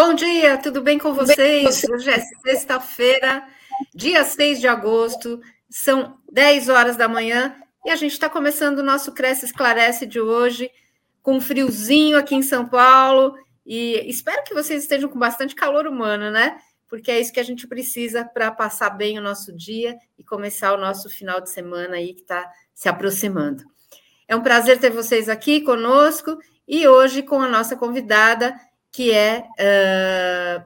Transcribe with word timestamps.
Bom 0.00 0.14
dia, 0.14 0.56
tudo 0.56 0.80
bem 0.80 0.96
com 0.96 1.12
vocês? 1.12 1.82
Hoje 1.90 2.08
é 2.08 2.20
sexta-feira, 2.20 3.44
dia 3.92 4.22
6 4.22 4.60
de 4.60 4.68
agosto, 4.68 5.40
são 5.68 6.20
10 6.30 6.68
horas 6.68 6.96
da 6.96 7.08
manhã 7.08 7.56
e 7.84 7.90
a 7.90 7.96
gente 7.96 8.12
está 8.12 8.30
começando 8.30 8.78
o 8.78 8.82
nosso 8.84 9.10
Cresce 9.10 9.46
Esclarece 9.46 10.06
de 10.06 10.20
hoje, 10.20 10.70
com 11.20 11.38
um 11.38 11.40
friozinho 11.40 12.16
aqui 12.16 12.36
em 12.36 12.42
São 12.42 12.64
Paulo 12.64 13.34
e 13.66 14.08
espero 14.08 14.44
que 14.44 14.54
vocês 14.54 14.84
estejam 14.84 15.10
com 15.10 15.18
bastante 15.18 15.56
calor 15.56 15.84
humano, 15.88 16.30
né? 16.30 16.56
Porque 16.86 17.10
é 17.10 17.18
isso 17.18 17.32
que 17.32 17.40
a 17.40 17.44
gente 17.44 17.66
precisa 17.66 18.24
para 18.24 18.52
passar 18.52 18.90
bem 18.90 19.18
o 19.18 19.22
nosso 19.22 19.52
dia 19.52 19.98
e 20.16 20.22
começar 20.22 20.74
o 20.74 20.80
nosso 20.80 21.10
final 21.10 21.40
de 21.40 21.50
semana 21.50 21.96
aí 21.96 22.14
que 22.14 22.20
está 22.20 22.48
se 22.72 22.88
aproximando. 22.88 23.64
É 24.28 24.36
um 24.36 24.42
prazer 24.42 24.78
ter 24.78 24.90
vocês 24.90 25.28
aqui 25.28 25.60
conosco 25.60 26.38
e 26.68 26.86
hoje 26.86 27.20
com 27.20 27.42
a 27.42 27.48
nossa 27.48 27.74
convidada, 27.74 28.54
que 28.92 29.12
é 29.12 29.40
uh, 29.40 30.64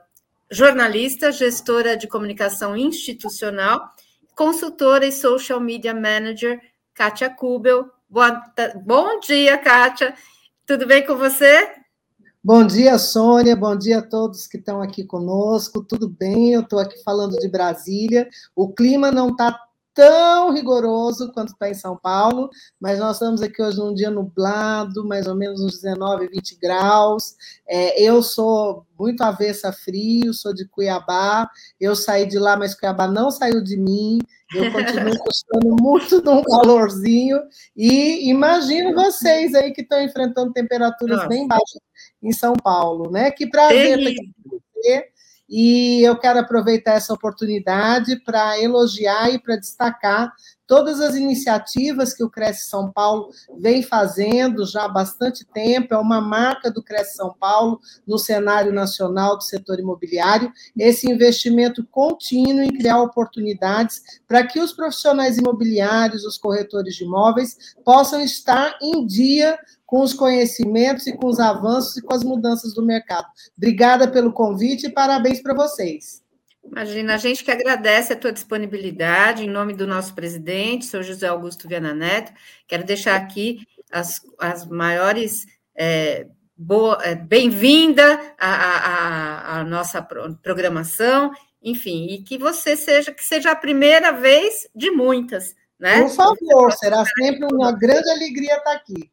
jornalista, 0.50 1.32
gestora 1.32 1.96
de 1.96 2.06
comunicação 2.06 2.76
institucional, 2.76 3.90
consultora 4.34 5.06
e 5.06 5.12
social 5.12 5.60
media 5.60 5.94
manager, 5.94 6.60
Kátia 6.94 7.30
Kubel. 7.30 7.90
Boa, 8.08 8.42
bom 8.84 9.20
dia, 9.20 9.56
Kátia. 9.58 10.14
Tudo 10.66 10.86
bem 10.86 11.06
com 11.06 11.16
você? 11.16 11.82
Bom 12.44 12.66
dia, 12.66 12.98
Sônia. 12.98 13.54
Bom 13.54 13.76
dia 13.76 13.98
a 13.98 14.02
todos 14.02 14.46
que 14.46 14.56
estão 14.56 14.82
aqui 14.82 15.04
conosco. 15.04 15.82
Tudo 15.82 16.08
bem? 16.08 16.52
Eu 16.52 16.62
estou 16.62 16.78
aqui 16.78 17.00
falando 17.04 17.38
de 17.38 17.48
Brasília. 17.48 18.28
O 18.54 18.72
clima 18.72 19.12
não 19.12 19.30
está 19.30 19.56
tão 19.94 20.52
rigoroso 20.52 21.32
quanto 21.32 21.52
está 21.52 21.68
em 21.68 21.74
São 21.74 21.96
Paulo, 21.96 22.50
mas 22.80 22.98
nós 22.98 23.16
estamos 23.16 23.42
aqui 23.42 23.62
hoje 23.62 23.78
num 23.78 23.94
dia 23.94 24.10
nublado, 24.10 25.06
mais 25.06 25.26
ou 25.26 25.34
menos 25.34 25.60
uns 25.60 25.80
19, 25.80 26.28
20 26.28 26.58
graus. 26.60 27.34
É, 27.68 28.00
eu 28.02 28.22
sou 28.22 28.86
muito 28.98 29.22
avessa 29.22 29.68
a 29.68 29.72
frio, 29.72 30.32
sou 30.32 30.54
de 30.54 30.66
Cuiabá, 30.68 31.48
eu 31.80 31.94
saí 31.94 32.26
de 32.26 32.38
lá, 32.38 32.56
mas 32.56 32.74
Cuiabá 32.74 33.06
não 33.06 33.30
saiu 33.30 33.62
de 33.62 33.76
mim, 33.76 34.18
eu 34.54 34.70
continuo 34.72 35.16
gostando 35.18 35.76
muito 35.80 36.22
de 36.22 36.28
um 36.28 36.42
calorzinho, 36.42 37.40
e 37.76 38.30
imagino 38.30 38.94
vocês 38.94 39.54
aí 39.54 39.72
que 39.72 39.82
estão 39.82 40.02
enfrentando 40.02 40.52
temperaturas 40.52 41.16
Nossa. 41.16 41.28
bem 41.28 41.46
baixas 41.46 41.80
em 42.22 42.32
São 42.32 42.54
Paulo, 42.54 43.10
né? 43.10 43.30
Que 43.30 43.48
prazer 43.48 43.98
ter 43.98 44.08
aqui 44.08 44.32
com 44.42 44.58
você 44.58 45.12
e 45.54 46.00
eu 46.02 46.18
quero 46.18 46.38
aproveitar 46.38 46.92
essa 46.94 47.12
oportunidade 47.12 48.18
para 48.24 48.58
elogiar 48.58 49.28
e 49.28 49.38
para 49.38 49.56
destacar 49.56 50.32
todas 50.66 50.98
as 50.98 51.14
iniciativas 51.14 52.14
que 52.14 52.24
o 52.24 52.30
Cresce 52.30 52.70
São 52.70 52.90
Paulo 52.90 53.28
vem 53.58 53.82
fazendo 53.82 54.64
já 54.64 54.84
há 54.84 54.88
bastante 54.88 55.44
tempo, 55.44 55.92
é 55.92 55.98
uma 55.98 56.22
marca 56.22 56.70
do 56.70 56.82
Cresce 56.82 57.16
São 57.16 57.34
Paulo 57.38 57.78
no 58.06 58.16
cenário 58.16 58.72
nacional 58.72 59.36
do 59.36 59.42
setor 59.42 59.78
imobiliário, 59.78 60.50
esse 60.74 61.10
investimento 61.10 61.86
contínuo 61.90 62.62
em 62.62 62.72
criar 62.72 63.02
oportunidades 63.02 64.00
para 64.26 64.46
que 64.46 64.58
os 64.58 64.72
profissionais 64.72 65.36
imobiliários, 65.36 66.24
os 66.24 66.38
corretores 66.38 66.94
de 66.94 67.04
imóveis, 67.04 67.74
possam 67.84 68.22
estar 68.22 68.78
em 68.80 69.04
dia 69.06 69.58
com 69.92 70.00
os 70.00 70.14
conhecimentos 70.14 71.06
e 71.06 71.12
com 71.12 71.26
os 71.26 71.38
avanços 71.38 71.98
e 71.98 72.02
com 72.02 72.14
as 72.14 72.24
mudanças 72.24 72.72
do 72.72 72.82
mercado. 72.82 73.26
Obrigada 73.54 74.08
pelo 74.08 74.32
convite 74.32 74.86
e 74.86 74.90
parabéns 74.90 75.42
para 75.42 75.52
vocês. 75.52 76.22
Imagina, 76.64 77.12
a 77.12 77.18
gente 77.18 77.44
que 77.44 77.50
agradece 77.50 78.14
a 78.14 78.16
tua 78.16 78.32
disponibilidade, 78.32 79.44
em 79.44 79.50
nome 79.50 79.74
do 79.74 79.86
nosso 79.86 80.14
presidente, 80.14 80.86
senhor 80.86 81.02
José 81.02 81.26
Augusto 81.26 81.68
Viana 81.68 81.92
Neto, 81.92 82.32
quero 82.66 82.84
deixar 82.84 83.16
aqui 83.16 83.66
as, 83.92 84.22
as 84.40 84.66
maiores 84.66 85.44
é, 85.76 86.26
é, 87.02 87.14
bem-vinda 87.14 88.18
à, 88.40 88.54
à, 88.54 89.58
à, 89.58 89.64
nossa 89.64 90.00
programação, 90.42 91.32
enfim, 91.62 92.06
e 92.06 92.22
que 92.22 92.38
você 92.38 92.78
seja, 92.78 93.12
que 93.12 93.22
seja 93.22 93.50
a 93.50 93.56
primeira 93.56 94.10
vez 94.10 94.66
de 94.74 94.90
muitas, 94.90 95.54
né? 95.78 96.00
Por 96.00 96.10
favor, 96.12 96.72
será 96.72 97.04
sempre 97.04 97.46
uma 97.52 97.72
grande 97.72 98.08
alegria 98.08 98.56
estar 98.56 98.72
aqui. 98.72 99.12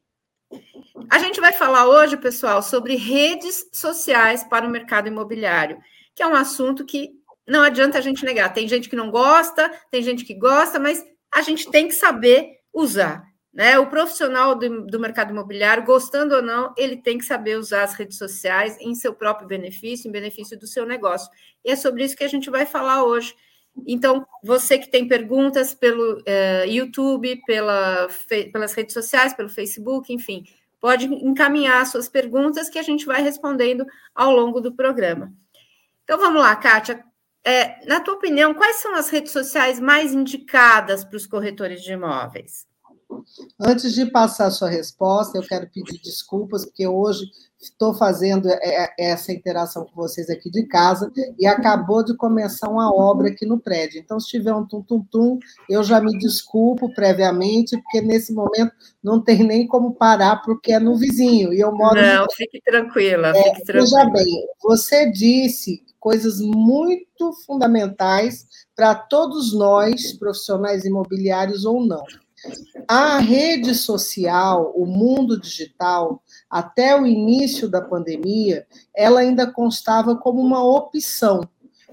A 1.09 1.19
gente 1.19 1.39
vai 1.39 1.53
falar 1.53 1.87
hoje, 1.87 2.17
pessoal, 2.17 2.61
sobre 2.61 2.95
redes 2.95 3.69
sociais 3.73 4.43
para 4.43 4.65
o 4.65 4.69
mercado 4.69 5.07
imobiliário, 5.07 5.79
que 6.15 6.23
é 6.23 6.27
um 6.27 6.35
assunto 6.35 6.85
que 6.85 7.11
não 7.47 7.61
adianta 7.61 7.97
a 7.97 8.01
gente 8.01 8.25
negar. 8.25 8.53
Tem 8.53 8.67
gente 8.67 8.89
que 8.89 8.95
não 8.95 9.09
gosta, 9.09 9.71
tem 9.91 10.01
gente 10.01 10.25
que 10.25 10.33
gosta, 10.33 10.79
mas 10.79 11.03
a 11.33 11.41
gente 11.41 11.69
tem 11.69 11.87
que 11.87 11.93
saber 11.93 12.59
usar. 12.73 13.23
Né? 13.53 13.79
O 13.79 13.87
profissional 13.87 14.55
do, 14.55 14.85
do 14.85 14.99
mercado 14.99 15.31
imobiliário, 15.31 15.83
gostando 15.83 16.35
ou 16.35 16.41
não, 16.41 16.73
ele 16.77 16.97
tem 16.97 17.17
que 17.17 17.25
saber 17.25 17.57
usar 17.57 17.83
as 17.83 17.93
redes 17.93 18.17
sociais 18.17 18.77
em 18.79 18.93
seu 18.93 19.13
próprio 19.13 19.47
benefício, 19.47 20.07
em 20.07 20.11
benefício 20.11 20.57
do 20.59 20.67
seu 20.67 20.85
negócio. 20.85 21.29
E 21.65 21.71
é 21.71 21.75
sobre 21.75 22.03
isso 22.03 22.15
que 22.15 22.23
a 22.23 22.29
gente 22.29 22.49
vai 22.49 22.65
falar 22.65 23.03
hoje. 23.03 23.33
Então, 23.87 24.25
você 24.43 24.77
que 24.77 24.89
tem 24.89 25.07
perguntas 25.07 25.73
pelo 25.73 26.19
uh, 26.19 26.65
YouTube, 26.67 27.41
pela, 27.45 28.07
pelas 28.51 28.73
redes 28.73 28.93
sociais, 28.93 29.33
pelo 29.33 29.49
Facebook, 29.49 30.13
enfim, 30.13 30.43
pode 30.79 31.05
encaminhar 31.05 31.85
suas 31.85 32.07
perguntas 32.07 32.69
que 32.69 32.79
a 32.79 32.83
gente 32.83 33.05
vai 33.05 33.21
respondendo 33.21 33.85
ao 34.13 34.31
longo 34.31 34.61
do 34.61 34.73
programa. 34.73 35.33
Então, 36.03 36.17
vamos 36.17 36.41
lá, 36.41 36.55
Kátia. 36.55 37.03
É, 37.45 37.85
na 37.85 37.99
tua 37.99 38.15
opinião, 38.15 38.53
quais 38.53 38.77
são 38.77 38.95
as 38.95 39.09
redes 39.09 39.31
sociais 39.31 39.79
mais 39.79 40.13
indicadas 40.13 41.03
para 41.03 41.17
os 41.17 41.25
corretores 41.25 41.81
de 41.81 41.93
imóveis? 41.93 42.67
Antes 43.59 43.93
de 43.93 44.05
passar 44.05 44.47
a 44.47 44.51
sua 44.51 44.69
resposta, 44.69 45.37
eu 45.37 45.43
quero 45.43 45.69
pedir 45.69 45.99
desculpas, 46.01 46.65
porque 46.65 46.85
hoje 46.85 47.25
estou 47.59 47.93
fazendo 47.93 48.49
é, 48.49 48.59
é, 48.63 49.11
essa 49.11 49.33
interação 49.33 49.85
com 49.85 49.95
vocês 49.95 50.29
aqui 50.29 50.49
de 50.49 50.65
casa 50.65 51.11
e 51.37 51.45
acabou 51.45 52.03
de 52.03 52.15
começar 52.15 52.69
uma 52.69 52.93
obra 52.93 53.27
aqui 53.27 53.45
no 53.45 53.59
prédio. 53.59 53.99
Então, 53.99 54.19
se 54.19 54.29
tiver 54.29 54.53
um 54.53 54.65
tum-tum-tum, 54.65 55.37
eu 55.69 55.83
já 55.83 55.99
me 55.99 56.17
desculpo 56.17 56.93
previamente, 56.93 57.77
porque 57.81 58.01
nesse 58.01 58.33
momento 58.33 58.71
não 59.03 59.21
tem 59.21 59.43
nem 59.43 59.67
como 59.67 59.93
parar, 59.93 60.37
porque 60.37 60.71
é 60.71 60.79
no 60.79 60.97
vizinho 60.97 61.53
e 61.53 61.59
eu 61.59 61.73
moro. 61.73 62.01
Não, 62.01 62.23
no... 62.23 62.31
fique 62.31 62.61
tranquila, 62.61 63.29
é, 63.29 63.43
fique 63.43 63.63
tranquila. 63.65 64.05
Veja 64.05 64.09
bem, 64.11 64.47
você 64.61 65.11
disse 65.11 65.83
coisas 65.99 66.39
muito 66.39 67.33
fundamentais 67.45 68.47
para 68.73 68.95
todos 68.95 69.53
nós, 69.53 70.13
profissionais 70.13 70.85
imobiliários 70.85 71.65
ou 71.65 71.85
não. 71.85 72.03
A 72.87 73.19
rede 73.19 73.75
social, 73.75 74.71
o 74.75 74.85
mundo 74.85 75.39
digital, 75.39 76.23
até 76.49 76.99
o 76.99 77.05
início 77.05 77.69
da 77.69 77.81
pandemia, 77.81 78.65
ela 78.95 79.19
ainda 79.19 79.51
constava 79.51 80.15
como 80.15 80.41
uma 80.41 80.63
opção. 80.63 81.41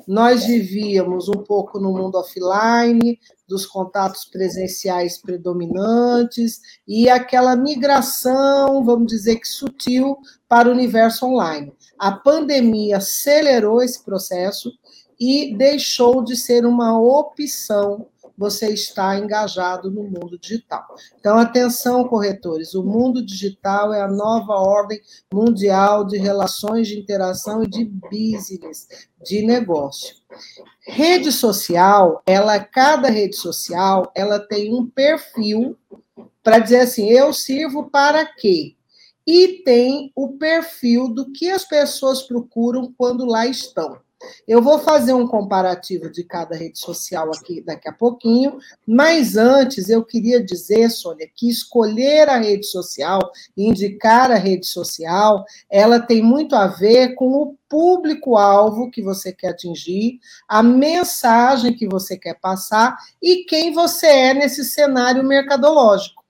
Nós 0.07 0.45
vivíamos 0.45 1.29
um 1.29 1.43
pouco 1.43 1.81
no 1.81 1.93
mundo 1.93 2.17
offline, 2.17 3.19
dos 3.49 3.67
contatos 3.67 4.25
presenciais 4.25 5.19
predominantes 5.19 6.61
e 6.87 7.09
aquela 7.09 7.57
migração, 7.57 8.84
vamos 8.84 9.07
dizer 9.09 9.37
que 9.37 9.49
sutil, 9.49 10.17
para 10.49 10.69
o 10.69 10.73
universo 10.73 11.27
online. 11.27 11.73
A 11.99 12.13
pandemia 12.13 12.99
acelerou 12.99 13.83
esse 13.83 14.05
processo 14.05 14.73
e 15.19 15.55
deixou 15.57 16.23
de 16.23 16.37
ser 16.37 16.67
uma 16.67 16.99
opção 16.99 18.07
você 18.37 18.69
está 18.69 19.19
engajado 19.19 19.91
no 19.91 20.03
mundo 20.03 20.39
digital. 20.39 20.85
Então, 21.19 21.39
atenção, 21.39 22.07
corretores, 22.07 22.75
o 22.75 22.83
mundo 22.83 23.25
digital 23.25 23.93
é 23.93 24.01
a 24.01 24.09
nova 24.09 24.55
ordem 24.55 25.01
mundial 25.33 26.05
de 26.05 26.19
relações 26.19 26.89
de 26.89 26.99
interação 26.99 27.63
e 27.63 27.67
de 27.67 27.85
business, 27.85 28.89
de 29.25 29.45
negócio. 29.45 30.17
Rede 30.87 31.33
social, 31.33 32.23
ela, 32.27 32.59
cada 32.61 33.09
rede 33.09 33.37
social, 33.37 34.11
ela 34.15 34.39
tem 34.39 34.75
um 34.75 34.87
perfil 34.87 35.77
para 36.43 36.59
dizer 36.59 36.81
assim, 36.81 37.09
eu 37.10 37.33
sirvo 37.33 37.91
para 37.91 38.25
quê? 38.25 38.77
E 39.27 39.65
tem 39.65 40.13
o 40.15 40.34
perfil 40.39 41.09
do 41.09 41.33
que 41.33 41.51
as 41.51 41.65
pessoas 41.65 42.22
procuram 42.22 42.95
quando 42.97 43.25
lá 43.25 43.47
estão. 43.47 43.99
Eu 44.48 44.63
vou 44.63 44.78
fazer 44.78 45.13
um 45.13 45.27
comparativo 45.27 46.10
de 46.10 46.24
cada 46.24 46.57
rede 46.57 46.78
social 46.78 47.30
aqui 47.30 47.60
daqui 47.60 47.89
a 47.89 47.92
pouquinho, 47.92 48.59
mas 48.86 49.36
antes 49.36 49.91
eu 49.91 50.03
queria 50.04 50.42
dizer, 50.42 50.91
Sônia, 50.91 51.28
que 51.34 51.51
escolher 51.51 52.28
a 52.28 52.39
rede 52.39 52.66
social, 52.66 53.21
indicar 53.57 54.30
a 54.30 54.36
rede 54.36 54.66
social, 54.66 55.45
ela 55.68 56.01
tem 56.01 56.22
muito 56.22 56.54
a 56.54 56.66
ver 56.66 57.15
com 57.15 57.28
o 57.30 57.57
público-alvo 57.68 58.91
que 58.91 59.03
você 59.03 59.33
quer 59.33 59.48
atingir, 59.48 60.19
a 60.48 60.62
mensagem 60.62 61.74
que 61.74 61.86
você 61.86 62.16
quer 62.16 62.39
passar 62.41 62.97
e 63.21 63.45
quem 63.45 63.72
você 63.72 64.07
é 64.07 64.34
nesse 64.34 64.65
cenário 64.65 65.22
mercadológico. 65.22 66.24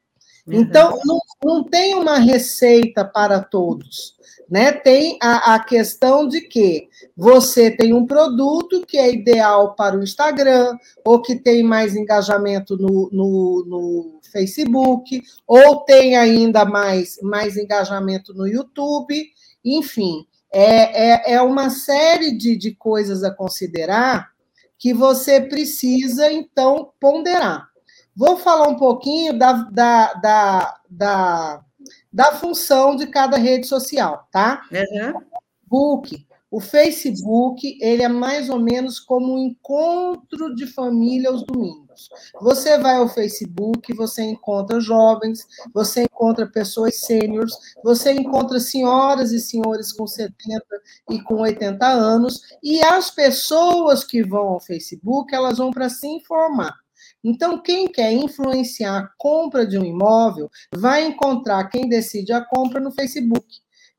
Então, 0.49 1.01
não, 1.05 1.19
não 1.45 1.65
tem 1.65 1.95
uma 1.95 2.19
receita 2.19 3.05
para 3.05 3.41
todos 3.41 4.17
né? 4.49 4.73
Tem 4.73 5.19
a, 5.21 5.55
a, 5.55 5.59
questão 5.59 6.27
de 6.27 6.41
que 6.41 6.89
você 7.17 7.71
tem 7.71 7.93
um 7.93 8.07
produto 8.07 8.85
que 8.87 8.97
é 8.97 9.13
ideal 9.13 9.75
para 9.75 9.97
o 9.97 10.03
Instagram, 10.03 10.77
ou 11.05 11.21
que 11.21 11.37
tem 11.37 11.63
mais 11.63 11.97
engajamento 11.97 12.77
no, 12.77 13.11
no, 13.13 13.65
no 13.67 14.21
Facebook, 14.33 15.23
ou 15.47 15.81
tem 15.81 16.17
ainda 16.17 16.65
mais, 16.65 17.19
mais 17.23 17.57
engajamento 17.57 18.33
no 18.33 18.47
YouTube, 18.47 19.29
enfim. 19.65 20.25
É, 20.53 21.33
é, 21.33 21.35
é 21.35 21.43
uma 21.43 21.71
série 21.71 22.37
de, 22.37 22.57
de 22.57 22.75
coisas 22.75 23.25
a 23.25 23.35
considerar 23.35 24.31
que 24.79 24.95
você 24.95 25.41
precisa, 25.41 26.31
então, 26.31 26.93
ponderar. 27.01 27.69
Vou 28.17 28.39
falar 28.39 28.69
um 28.69 28.77
pouquinho 28.77 29.39
da, 29.39 29.53
da, 29.53 30.15
da, 30.15 30.81
da, 30.89 31.65
da 32.11 32.33
função 32.33 32.97
de 32.97 33.07
cada 33.09 33.37
rede 33.37 33.67
social, 33.67 34.27
tá? 34.33 34.63
Uhum. 34.73 35.21
Book, 35.67 36.27
o 36.51 36.61
Facebook, 36.61 37.77
ele 37.83 38.03
é 38.03 38.09
mais 38.09 38.49
ou 38.49 38.59
menos 38.59 38.99
como 38.99 39.35
um 39.35 39.39
encontro 39.39 40.55
de 40.55 40.67
família 40.67 41.29
aos 41.29 41.43
domingos. 41.43 42.09
Você 42.41 42.79
vai 42.79 42.97
ao 42.97 43.09
Facebook, 43.09 43.93
você 43.95 44.23
encontra 44.23 44.81
jovens, 44.81 45.47
você 45.75 46.05
encontra 46.05 46.47
pessoas 46.47 47.01
sêniores, 47.01 47.53
você 47.83 48.13
encontra 48.13 48.61
senhoras 48.61 49.33
e 49.33 49.41
senhores 49.41 49.93
com 49.93 50.07
70 50.07 50.65
e 51.11 51.21
com 51.23 51.41
80 51.41 51.87
anos, 51.87 52.41
e 52.63 52.81
as 52.81 53.11
pessoas 53.11 54.05
que 54.05 54.23
vão 54.23 54.49
ao 54.49 54.61
Facebook, 54.61 55.35
elas 55.35 55.59
vão 55.59 55.71
para 55.71 55.91
se 55.91 56.07
informar. 56.07 56.86
Então, 57.23 57.59
quem 57.59 57.89
quer 57.89 58.13
influenciar 58.13 58.99
a 58.99 59.09
compra 59.19 59.67
de 59.67 59.79
um 59.79 59.85
imóvel, 59.85 60.51
vai 60.75 61.05
encontrar 61.05 61.69
quem 61.69 61.89
decide 61.89 62.33
a 62.33 62.45
compra 62.45 62.81
no 62.81 62.93
Facebook 62.93 63.47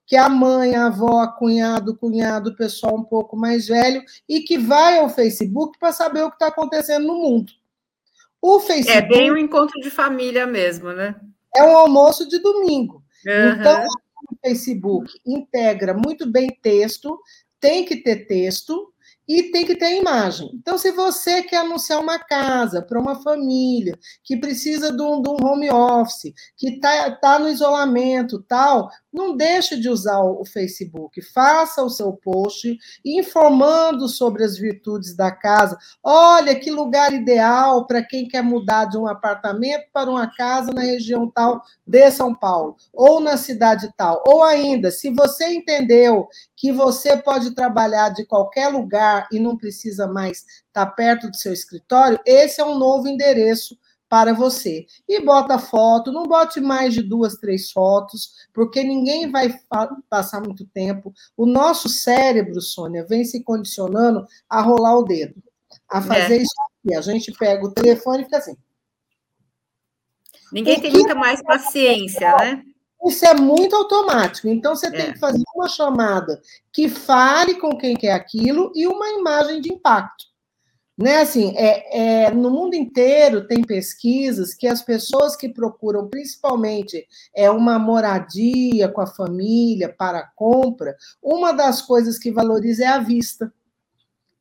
que 0.08 0.16
é 0.16 0.20
a 0.20 0.30
mãe, 0.30 0.74
a 0.74 0.88
avó, 0.88 1.20
a 1.20 1.28
cunhado, 1.28 1.98
cunhado, 1.98 2.56
pessoal 2.56 2.96
um 2.96 3.04
pouco 3.04 3.36
mais 3.36 3.68
velho, 3.68 4.02
e 4.28 4.40
que 4.40 4.58
vai 4.58 4.98
ao 4.98 5.10
Facebook 5.10 5.78
para 5.78 5.92
saber 5.92 6.22
o 6.22 6.30
que 6.30 6.36
está 6.36 6.48
acontecendo 6.48 7.06
no 7.06 7.16
mundo. 7.16 7.52
O 8.42 8.62
Facebook. 8.62 8.98
É 8.98 9.02
bem 9.02 9.30
um 9.30 9.38
encontro 9.38 9.78
de 9.82 9.90
família 9.90 10.48
mesmo, 10.48 10.94
né? 10.94 11.20
É 11.54 11.62
um 11.62 11.76
almoço 11.76 12.28
de 12.30 12.40
domingo. 12.40 13.04
Uhum. 13.26 13.60
Então, 13.60 13.86
o 14.32 14.36
Facebook 14.42 15.12
integra 15.26 15.94
muito 15.94 16.26
bem 16.26 16.58
texto, 16.62 17.20
tem 17.60 17.84
que 17.84 17.98
ter 17.98 18.28
texto, 18.28 18.94
e 19.28 19.52
tem 19.52 19.66
que 19.66 19.76
ter 19.76 19.98
imagem. 19.98 20.50
Então, 20.54 20.78
se 20.78 20.92
você 20.92 21.44
quer 21.44 21.58
anunciar 21.58 22.00
uma 22.00 22.18
casa 22.18 22.82
para 22.82 23.00
uma 23.00 23.22
família 23.22 23.98
que 24.24 24.38
precisa 24.38 24.92
de 24.92 25.02
um, 25.02 25.22
de 25.22 25.30
um 25.30 25.38
home 25.46 25.70
office, 25.70 26.34
que 26.56 26.70
está 26.70 27.12
tá 27.12 27.38
no 27.38 27.50
isolamento 27.50 28.44
tal, 28.48 28.90
não 29.12 29.36
deixe 29.36 29.80
de 29.80 29.90
usar 29.90 30.20
o 30.22 30.44
Facebook. 30.46 31.22
Faça 31.22 31.82
o 31.82 31.90
seu 31.90 32.14
post 32.14 32.78
informando 33.04 34.08
sobre 34.08 34.44
as 34.44 34.58
virtudes 34.58 35.16
da 35.16 35.32
casa. 35.32 35.78
Olha 36.04 36.56
que 36.60 36.70
lugar 36.70 37.14
ideal 37.14 37.88
para 37.88 38.04
quem 38.04 38.28
quer 38.28 38.44
mudar 38.44 38.86
de 38.86 38.98
um 38.98 39.08
apartamento 39.08 39.86
para 39.94 40.10
uma 40.10 40.28
casa 40.36 40.72
na 40.72 40.82
região 40.82 41.30
tal 41.30 41.62
de 41.86 42.12
São 42.12 42.36
Paulo, 42.36 42.76
ou 42.94 43.20
na 43.20 43.38
cidade 43.38 43.92
tal. 43.98 44.24
Ou 44.28 44.44
ainda, 44.44 44.92
se 44.92 45.10
você 45.10 45.54
entendeu 45.54 46.28
que 46.56 46.72
você 46.72 47.18
pode 47.18 47.56
trabalhar 47.56 48.10
de 48.10 48.26
qualquer 48.26 48.68
lugar 48.68 49.28
e 49.32 49.40
não 49.40 49.58
precisa 49.58 50.08
mais 50.08 50.46
estar 50.68 50.86
perto 50.88 51.30
do 51.30 51.38
seu 51.38 51.54
escritório, 51.54 52.20
esse 52.26 52.62
é 52.62 52.66
um 52.66 52.78
novo 52.78 53.08
endereço 53.08 53.78
para 54.10 54.34
você. 54.34 54.86
E 55.08 55.22
bota 55.22 55.60
foto, 55.60 56.12
não 56.12 56.24
bote 56.24 56.60
mais 56.60 56.94
de 56.94 57.02
duas, 57.02 57.36
três 57.36 57.72
fotos, 57.72 58.32
porque 58.54 58.84
ninguém 58.84 59.30
vai 59.32 59.54
passar 60.10 60.42
muito 60.42 60.66
tempo. 60.66 61.14
O 61.36 61.46
nosso 61.46 61.90
cérebro, 61.90 62.62
Sônia, 62.62 63.06
vem 63.06 63.24
se 63.24 63.44
condicionando 63.44 64.26
a 64.50 64.62
rolar 64.62 64.98
o 64.98 65.04
dedo, 65.04 65.42
a 65.90 66.02
fazer 66.02 66.38
é. 66.38 66.42
isso 66.42 66.56
aqui. 66.62 66.96
A 66.96 67.02
gente 67.02 67.32
pega 67.34 67.66
o 67.66 67.72
telefone 67.72 68.22
e 68.22 68.26
fica 68.26 68.38
assim. 68.38 68.58
Ninguém 70.52 70.80
tem 70.80 70.92
muita 70.92 71.14
mais 71.14 71.42
paciência, 71.44 72.36
né? 72.38 72.64
Isso 73.06 73.26
é 73.26 73.34
muito 73.34 73.76
automático. 73.76 74.48
Então, 74.48 74.76
você 74.76 74.88
é. 74.88 74.92
tem 74.92 75.14
que 75.14 75.20
fazer 75.20 75.44
uma 75.56 75.68
chamada 75.68 76.42
que 76.72 76.90
fale 76.90 77.56
com 77.56 77.78
quem 77.78 77.96
quer 77.96 78.14
aquilo 78.14 78.72
e 78.74 78.88
uma 78.88 79.10
imagem 79.10 79.62
de 79.62 79.72
impacto. 79.72 80.26
Né, 80.98 81.18
assim, 81.18 81.54
é, 81.56 82.26
é, 82.26 82.32
no 82.32 82.50
mundo 82.50 82.74
inteiro 82.74 83.46
tem 83.46 83.62
pesquisas 83.62 84.56
que 84.56 84.66
as 84.66 84.82
pessoas 84.82 85.36
que 85.36 85.48
procuram 85.48 86.08
principalmente 86.08 87.06
é 87.36 87.52
uma 87.52 87.78
moradia 87.78 88.90
com 88.90 89.02
a 89.02 89.06
família 89.06 89.94
para 89.96 90.32
compra, 90.36 90.98
uma 91.22 91.52
das 91.52 91.84
coisas 91.84 92.18
que 92.18 92.32
valoriza 92.32 92.84
é 92.84 92.88
a 92.88 92.98
vista. 92.98 93.54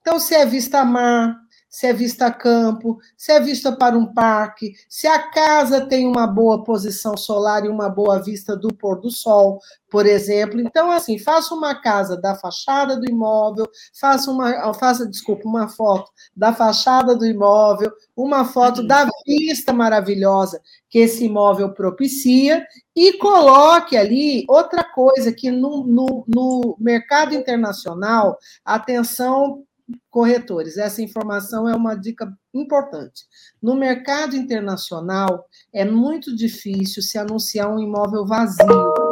Então, 0.00 0.18
se 0.18 0.34
é 0.34 0.46
vista 0.46 0.82
mar, 0.82 1.36
se 1.76 1.86
é 1.86 1.92
vista 1.92 2.28
a 2.28 2.32
campo, 2.32 2.98
se 3.18 3.30
é 3.30 3.38
vista 3.38 3.70
para 3.70 3.98
um 3.98 4.06
parque, 4.06 4.72
se 4.88 5.06
a 5.06 5.18
casa 5.30 5.84
tem 5.84 6.06
uma 6.06 6.26
boa 6.26 6.64
posição 6.64 7.14
solar 7.18 7.66
e 7.66 7.68
uma 7.68 7.86
boa 7.86 8.18
vista 8.18 8.56
do 8.56 8.68
pôr 8.68 8.98
do 8.98 9.10
sol, 9.10 9.60
por 9.90 10.06
exemplo. 10.06 10.58
Então, 10.58 10.90
assim, 10.90 11.18
faça 11.18 11.54
uma 11.54 11.74
casa 11.74 12.16
da 12.16 12.34
fachada 12.34 12.96
do 12.96 13.04
imóvel, 13.04 13.66
faça 13.92 14.30
uma, 14.30 14.72
faça, 14.72 15.06
desculpa, 15.06 15.46
uma 15.46 15.68
foto 15.68 16.10
da 16.34 16.50
fachada 16.50 17.14
do 17.14 17.26
imóvel, 17.26 17.92
uma 18.16 18.46
foto 18.46 18.82
da 18.82 19.06
vista 19.26 19.70
maravilhosa 19.70 20.62
que 20.88 21.00
esse 21.00 21.26
imóvel 21.26 21.74
propicia 21.74 22.66
e 22.96 23.18
coloque 23.18 23.98
ali 23.98 24.46
outra 24.48 24.82
coisa 24.82 25.30
que 25.30 25.50
no, 25.50 25.86
no, 25.86 26.24
no 26.26 26.74
mercado 26.80 27.34
internacional, 27.34 28.38
atenção 28.64 29.62
corretores. 30.10 30.76
Essa 30.76 31.02
informação 31.02 31.68
é 31.68 31.74
uma 31.74 31.94
dica 31.94 32.32
importante. 32.52 33.24
No 33.62 33.76
mercado 33.76 34.36
internacional, 34.36 35.46
é 35.72 35.84
muito 35.84 36.34
difícil 36.34 37.02
se 37.02 37.18
anunciar 37.18 37.72
um 37.72 37.78
imóvel 37.78 38.26
vazio. 38.26 39.05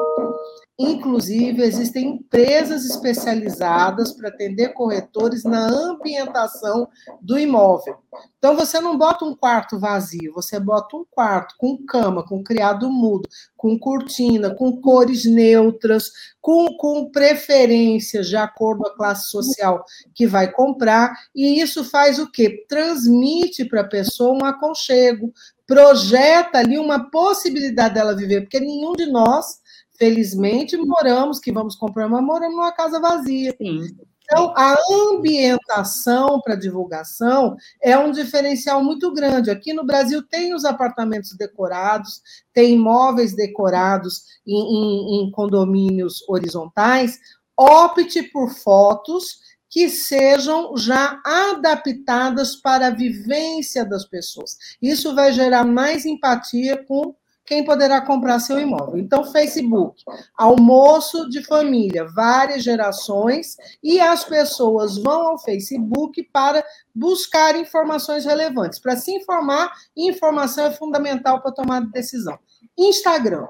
Inclusive, 0.76 1.62
existem 1.62 2.16
empresas 2.16 2.84
especializadas 2.84 4.10
para 4.10 4.28
atender 4.28 4.70
corretores 4.70 5.44
na 5.44 5.68
ambientação 5.68 6.88
do 7.22 7.38
imóvel. 7.38 7.96
Então, 8.38 8.56
você 8.56 8.80
não 8.80 8.98
bota 8.98 9.24
um 9.24 9.36
quarto 9.36 9.78
vazio, 9.78 10.32
você 10.34 10.58
bota 10.58 10.96
um 10.96 11.04
quarto 11.08 11.54
com 11.58 11.78
cama, 11.86 12.26
com 12.26 12.42
criado 12.42 12.90
mudo, 12.90 13.28
com 13.56 13.78
cortina, 13.78 14.52
com 14.52 14.80
cores 14.80 15.24
neutras, 15.24 16.10
com, 16.40 16.76
com 16.76 17.08
preferências 17.08 18.28
de 18.28 18.36
acordo 18.36 18.82
com 18.82 18.88
a 18.88 18.96
classe 18.96 19.28
social 19.28 19.84
que 20.12 20.26
vai 20.26 20.50
comprar. 20.50 21.14
E 21.32 21.60
isso 21.60 21.84
faz 21.84 22.18
o 22.18 22.28
quê? 22.28 22.64
Transmite 22.68 23.64
para 23.64 23.82
a 23.82 23.88
pessoa 23.88 24.34
um 24.34 24.44
aconchego, 24.44 25.32
projeta 25.68 26.58
ali 26.58 26.78
uma 26.78 27.10
possibilidade 27.10 27.94
dela 27.94 28.16
viver, 28.16 28.40
porque 28.40 28.58
nenhum 28.58 28.92
de 28.92 29.06
nós 29.06 29.62
Felizmente, 30.04 30.76
moramos, 30.76 31.40
que 31.40 31.50
vamos 31.50 31.74
comprar 31.74 32.06
uma, 32.06 32.20
moramos 32.20 32.56
numa 32.56 32.72
casa 32.72 33.00
vazia. 33.00 33.56
Sim. 33.56 33.86
Então, 34.22 34.52
a 34.54 34.76
ambientação 35.14 36.42
para 36.42 36.56
divulgação 36.56 37.56
é 37.82 37.96
um 37.96 38.12
diferencial 38.12 38.84
muito 38.84 39.10
grande. 39.14 39.50
Aqui 39.50 39.72
no 39.72 39.82
Brasil 39.82 40.22
tem 40.22 40.54
os 40.54 40.66
apartamentos 40.66 41.34
decorados, 41.38 42.20
tem 42.52 42.74
imóveis 42.74 43.34
decorados 43.34 44.24
em, 44.46 44.54
em, 44.54 45.22
em 45.22 45.30
condomínios 45.30 46.22
horizontais. 46.28 47.18
Opte 47.56 48.24
por 48.24 48.50
fotos 48.50 49.38
que 49.70 49.88
sejam 49.88 50.76
já 50.76 51.18
adaptadas 51.24 52.56
para 52.56 52.88
a 52.88 52.94
vivência 52.94 53.86
das 53.86 54.04
pessoas. 54.04 54.58
Isso 54.82 55.14
vai 55.14 55.32
gerar 55.32 55.64
mais 55.64 56.04
empatia 56.04 56.76
com 56.84 57.14
quem 57.44 57.64
poderá 57.64 58.00
comprar 58.00 58.38
seu 58.38 58.58
imóvel. 58.58 58.98
Então, 58.98 59.24
Facebook, 59.24 60.02
almoço 60.36 61.28
de 61.28 61.44
família, 61.44 62.06
várias 62.06 62.62
gerações, 62.62 63.56
e 63.82 64.00
as 64.00 64.24
pessoas 64.24 64.96
vão 64.96 65.28
ao 65.28 65.38
Facebook 65.38 66.22
para 66.32 66.64
buscar 66.94 67.56
informações 67.56 68.24
relevantes. 68.24 68.78
Para 68.78 68.96
se 68.96 69.12
informar, 69.12 69.72
informação 69.96 70.66
é 70.66 70.70
fundamental 70.70 71.42
para 71.42 71.52
tomar 71.52 71.80
decisão. 71.80 72.38
Instagram. 72.78 73.46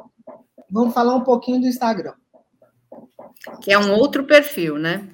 Vamos 0.68 0.92
falar 0.92 1.14
um 1.14 1.22
pouquinho 1.22 1.60
do 1.60 1.66
Instagram. 1.66 2.14
Que 3.60 3.72
é 3.72 3.78
um 3.78 3.92
outro 3.94 4.24
perfil, 4.24 4.78
né? 4.78 5.08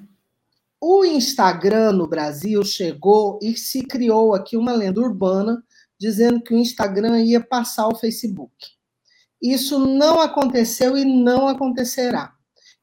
O 0.79 1.05
Instagram 1.05 1.91
no 1.91 2.07
Brasil 2.07 2.63
chegou 2.65 3.37
e 3.39 3.55
se 3.55 3.83
criou 3.83 4.33
aqui 4.33 4.57
uma 4.57 4.71
lenda 4.71 4.99
urbana 4.99 5.63
dizendo 6.01 6.41
que 6.41 6.51
o 6.51 6.57
Instagram 6.57 7.21
ia 7.21 7.39
passar 7.39 7.87
o 7.87 7.95
Facebook. 7.95 8.51
Isso 9.39 9.77
não 9.77 10.19
aconteceu 10.19 10.97
e 10.97 11.05
não 11.05 11.47
acontecerá. 11.47 12.33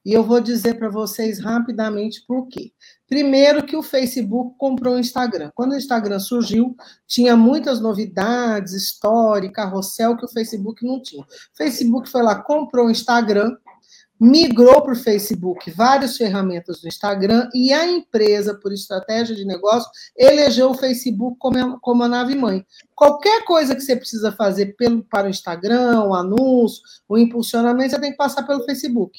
E 0.05 0.13
eu 0.13 0.23
vou 0.23 0.39
dizer 0.39 0.75
para 0.75 0.87
vocês 0.87 1.37
rapidamente 1.39 2.23
por 2.25 2.47
quê. 2.47 2.71
Primeiro, 3.05 3.65
que 3.65 3.75
o 3.75 3.83
Facebook 3.83 4.55
comprou 4.57 4.95
o 4.95 4.99
Instagram. 4.99 5.51
Quando 5.53 5.73
o 5.73 5.75
Instagram 5.75 6.17
surgiu, 6.17 6.77
tinha 7.05 7.35
muitas 7.35 7.81
novidades, 7.81 8.71
história, 8.71 9.51
carrossel 9.51 10.15
que 10.15 10.23
o 10.23 10.29
Facebook 10.29 10.85
não 10.85 11.01
tinha. 11.01 11.23
O 11.23 11.57
Facebook 11.57 12.09
foi 12.09 12.23
lá, 12.23 12.41
comprou 12.41 12.87
o 12.87 12.91
Instagram, 12.91 13.53
migrou 14.19 14.81
para 14.81 14.93
o 14.93 14.95
Facebook 14.95 15.71
várias 15.71 16.17
ferramentas 16.17 16.81
do 16.81 16.87
Instagram 16.87 17.49
e 17.53 17.71
a 17.71 17.87
empresa, 17.87 18.53
por 18.53 18.73
estratégia 18.73 19.35
de 19.35 19.45
negócio, 19.45 19.89
elegeu 20.17 20.71
o 20.71 20.77
Facebook 20.77 21.37
como, 21.39 21.79
como 21.79 22.03
a 22.03 22.07
nave 22.07 22.35
mãe. 22.35 22.65
Qualquer 22.93 23.45
coisa 23.45 23.75
que 23.75 23.81
você 23.81 23.95
precisa 23.95 24.31
fazer 24.31 24.75
pelo, 24.75 25.03
para 25.03 25.27
o 25.27 25.29
Instagram, 25.29 26.03
o 26.03 26.13
anúncio, 26.13 26.81
o 27.07 27.17
impulsionamento, 27.17 27.91
você 27.91 28.01
tem 28.01 28.11
que 28.11 28.17
passar 28.17 28.43
pelo 28.43 28.65
Facebook. 28.65 29.17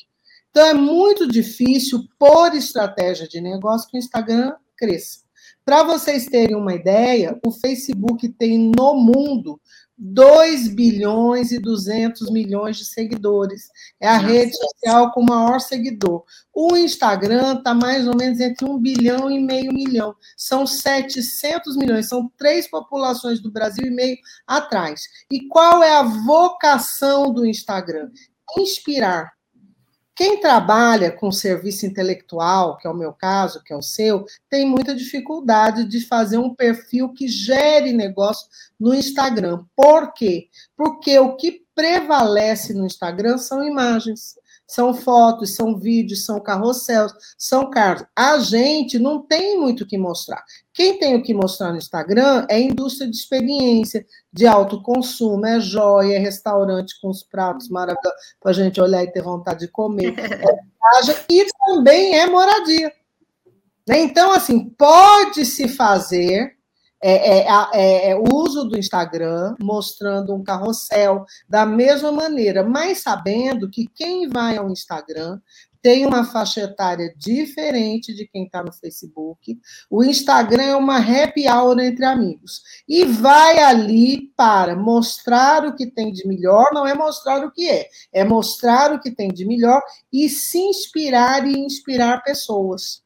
Então, 0.50 0.66
é 0.66 0.75
muito 0.75 1.26
difícil, 1.28 2.04
por 2.19 2.54
estratégia 2.54 3.26
de 3.26 3.40
negócio, 3.40 3.88
que 3.88 3.97
o 3.97 3.99
Instagram 3.99 4.54
cresça. 4.76 5.29
Para 5.64 5.83
vocês 5.83 6.26
terem 6.26 6.57
uma 6.57 6.75
ideia, 6.75 7.38
o 7.47 7.50
Facebook 7.50 8.29
tem 8.31 8.59
no 8.59 8.95
mundo 8.95 9.61
2 10.02 10.69
bilhões 10.69 11.52
e 11.52 11.59
200 11.59 12.31
milhões 12.31 12.79
de 12.79 12.87
seguidores. 12.87 13.69
É 14.00 14.09
a 14.09 14.14
Nossa. 14.14 14.26
rede 14.26 14.57
social 14.57 15.12
com 15.12 15.23
maior 15.23 15.61
seguidor. 15.61 16.25
O 16.55 16.75
Instagram 16.75 17.59
está 17.59 17.75
mais 17.75 18.09
ou 18.09 18.17
menos 18.17 18.40
entre 18.40 18.64
1 18.64 18.79
bilhão 18.79 19.31
e 19.31 19.38
meio 19.38 19.73
milhão. 19.75 20.17
São 20.38 20.67
700 20.67 21.76
milhões, 21.76 22.09
são 22.09 22.33
três 22.38 22.67
populações 22.67 23.40
do 23.40 23.52
Brasil 23.52 23.87
e 23.87 23.90
meio 23.90 24.17
atrás. 24.47 25.02
E 25.31 25.47
qual 25.49 25.83
é 25.83 25.93
a 25.93 26.02
vocação 26.02 27.31
do 27.33 27.45
Instagram? 27.45 28.11
Inspirar. 28.57 29.31
Quem 30.14 30.40
trabalha 30.40 31.11
com 31.11 31.33
serviço 31.33 31.87
intelectual, 31.87 32.76
que 32.76 32.87
é 32.87 32.90
o 32.90 32.97
meu 32.97 33.12
caso, 33.12 33.62
que 33.64 33.73
é 33.73 33.76
o 33.76 33.83
seu, 33.83 34.26
tem 34.49 34.67
muita 34.67 34.95
dificuldade 34.95 35.85
de 35.85 36.07
fazer 36.07 36.37
um 36.38 36.55
perfil 36.55 37.12
que 37.12 37.26
gere 37.26 37.93
negócio 37.93 38.47
no 38.79 38.95
Instagram. 38.95 39.64
Por 39.75 40.12
quê? 40.12 40.49
Porque 40.76 41.19
o 41.19 41.37
que 41.37 41.64
prevalece 41.75 42.75
no 42.75 42.85
Instagram 42.85 43.38
são 43.38 43.64
imagens 43.64 44.35
são 44.71 44.95
fotos, 44.95 45.57
são 45.57 45.77
vídeos, 45.77 46.25
são 46.25 46.39
carrosséis, 46.39 47.12
são 47.37 47.69
carros. 47.69 48.07
A 48.15 48.39
gente 48.39 49.00
não 49.00 49.21
tem 49.21 49.59
muito 49.59 49.83
o 49.83 49.87
que 49.87 49.99
mostrar. 49.99 50.45
Quem 50.73 50.97
tem 50.97 51.17
o 51.17 51.23
que 51.25 51.35
mostrar 51.35 51.73
no 51.73 51.79
Instagram 51.79 52.47
é 52.49 52.61
indústria 52.61 53.11
de 53.11 53.17
experiência, 53.17 54.07
de 54.33 54.47
alto 54.47 54.81
consumo, 54.81 55.45
é 55.45 55.59
joia, 55.59 56.15
é 56.15 56.19
restaurante 56.19 56.95
com 57.00 57.09
os 57.09 57.25
pratos 57.25 57.69
maravilhosos 57.69 58.21
para 58.41 58.53
a 58.53 58.55
gente 58.55 58.81
olhar 58.81 59.03
e 59.03 59.11
ter 59.11 59.23
vontade 59.23 59.61
de 59.61 59.69
comer. 59.69 60.15
É 60.93 61.33
e 61.33 61.47
também 61.67 62.19
é 62.19 62.27
moradia. 62.27 62.93
Né? 63.87 64.00
Então, 64.00 64.33
assim, 64.33 64.71
pode 64.71 65.45
se 65.45 65.69
fazer 65.69 66.57
é, 67.02 67.38
é, 67.38 67.47
é, 67.73 68.11
é, 68.11 68.16
o 68.16 68.25
uso 68.33 68.64
do 68.64 68.78
Instagram 68.78 69.54
mostrando 69.61 70.35
um 70.35 70.45
carrossel 70.45 71.25
da 71.49 71.64
mesma 71.64 72.12
maneira, 72.12 72.62
mas 72.62 72.99
sabendo 72.99 73.71
que 73.71 73.87
quem 73.87 74.28
vai 74.28 74.57
ao 74.57 74.71
Instagram 74.71 75.40
tem 75.83 76.07
uma 76.07 76.25
faixa 76.25 76.61
etária 76.61 77.12
diferente 77.16 78.14
de 78.14 78.26
quem 78.26 78.45
está 78.45 78.62
no 78.62 78.73
Facebook. 78.73 79.59
O 79.88 80.04
Instagram 80.04 80.62
é 80.62 80.76
uma 80.76 80.99
happy 80.99 81.49
hour 81.49 81.78
entre 81.80 82.04
amigos. 82.04 82.62
E 82.87 83.04
vai 83.04 83.61
ali 83.61 84.30
para 84.37 84.76
mostrar 84.76 85.64
o 85.66 85.75
que 85.75 85.87
tem 85.87 86.12
de 86.12 86.26
melhor, 86.26 86.66
não 86.73 86.87
é 86.87 86.95
mostrar 86.95 87.45
o 87.45 87.50
que 87.50 87.69
é, 87.69 87.88
é 88.12 88.25
mostrar 88.25 88.92
o 88.92 89.00
que 89.00 89.11
tem 89.11 89.33
de 89.33 89.47
melhor 89.47 89.80
e 90.12 90.28
se 90.28 90.59
inspirar 90.59 91.47
e 91.47 91.59
inspirar 91.59 92.23
pessoas. 92.23 93.02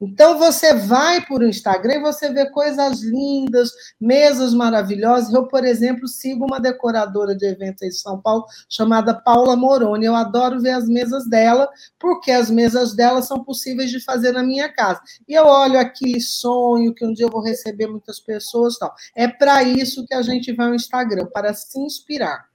Então 0.00 0.38
você 0.38 0.74
vai 0.74 1.24
por 1.26 1.42
um 1.42 1.48
Instagram 1.48 1.94
e 1.94 2.00
você 2.00 2.32
vê 2.32 2.48
coisas 2.50 3.02
lindas, 3.02 3.70
mesas 4.00 4.54
maravilhosas. 4.54 5.32
Eu, 5.32 5.46
por 5.46 5.64
exemplo, 5.64 6.06
sigo 6.06 6.44
uma 6.44 6.60
decoradora 6.60 7.34
de 7.34 7.46
eventos 7.46 7.82
em 7.82 7.90
São 7.90 8.20
Paulo 8.20 8.44
chamada 8.68 9.12
Paula 9.12 9.56
Moroni. 9.56 10.06
Eu 10.06 10.14
adoro 10.14 10.60
ver 10.60 10.70
as 10.70 10.88
mesas 10.88 11.28
dela, 11.28 11.68
porque 11.98 12.30
as 12.30 12.48
mesas 12.48 12.94
dela 12.94 13.22
são 13.22 13.42
possíveis 13.42 13.90
de 13.90 14.00
fazer 14.00 14.32
na 14.32 14.42
minha 14.42 14.72
casa. 14.72 15.00
E 15.26 15.34
eu 15.34 15.46
olho 15.46 15.78
aquele 15.78 16.20
sonho 16.20 16.94
que 16.94 17.04
um 17.04 17.12
dia 17.12 17.26
eu 17.26 17.30
vou 17.30 17.42
receber 17.42 17.88
muitas 17.88 18.20
pessoas, 18.20 18.78
tal. 18.78 18.94
É 19.16 19.26
para 19.26 19.62
isso 19.64 20.06
que 20.06 20.14
a 20.14 20.22
gente 20.22 20.52
vai 20.52 20.68
ao 20.68 20.74
Instagram, 20.74 21.26
para 21.26 21.52
se 21.52 21.80
inspirar. 21.80 22.46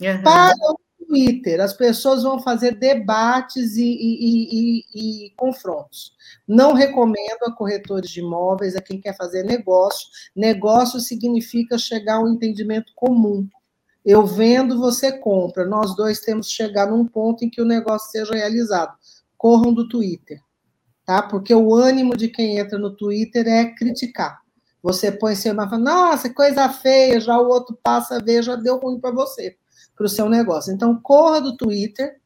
Uhum. 0.00 0.22
Para 0.22 0.54
o 0.70 0.76
Twitter, 1.06 1.60
as 1.60 1.72
pessoas 1.72 2.22
vão 2.22 2.40
fazer 2.40 2.76
debates 2.76 3.76
e, 3.76 3.82
e, 3.82 4.48
e, 4.50 5.26
e, 5.26 5.30
confrontos. 5.36 6.12
Não 6.46 6.72
recomendo 6.72 7.44
a 7.46 7.52
corretores 7.52 8.10
de 8.10 8.20
imóveis, 8.20 8.76
a 8.76 8.82
quem 8.82 9.00
quer 9.00 9.16
fazer 9.16 9.44
negócio. 9.44 10.08
Negócio 10.34 11.00
significa 11.00 11.78
chegar 11.78 12.16
a 12.16 12.20
um 12.20 12.34
entendimento 12.34 12.92
comum. 12.94 13.48
Eu 14.04 14.26
vendo, 14.26 14.78
você 14.78 15.12
compra. 15.18 15.64
Nós 15.64 15.96
dois 15.96 16.20
temos 16.20 16.48
que 16.48 16.54
chegar 16.54 16.90
num 16.90 17.06
ponto 17.06 17.44
em 17.44 17.50
que 17.50 17.62
o 17.62 17.66
negócio 17.66 18.10
seja 18.10 18.34
realizado. 18.34 18.94
Corram 19.36 19.72
do 19.72 19.88
Twitter, 19.88 20.40
tá? 21.06 21.22
Porque 21.22 21.54
o 21.54 21.74
ânimo 21.74 22.16
de 22.16 22.28
quem 22.28 22.58
entra 22.58 22.78
no 22.78 22.94
Twitter 22.94 23.46
é 23.46 23.74
criticar. 23.74 24.43
Você 24.84 25.10
põe 25.10 25.34
seu 25.34 25.54
e 25.54 25.56
fala, 25.56 25.78
nossa, 25.78 26.28
coisa 26.28 26.68
feia, 26.68 27.18
já 27.18 27.40
o 27.40 27.48
outro 27.48 27.74
passa 27.82 28.16
a 28.16 28.22
ver, 28.22 28.42
já 28.42 28.54
deu 28.54 28.78
ruim 28.78 29.00
para 29.00 29.10
você 29.10 29.56
para 29.96 30.04
o 30.04 30.08
seu 30.08 30.28
negócio. 30.28 30.74
Então, 30.74 31.00
corra 31.00 31.40
do 31.40 31.56
Twitter. 31.56 32.20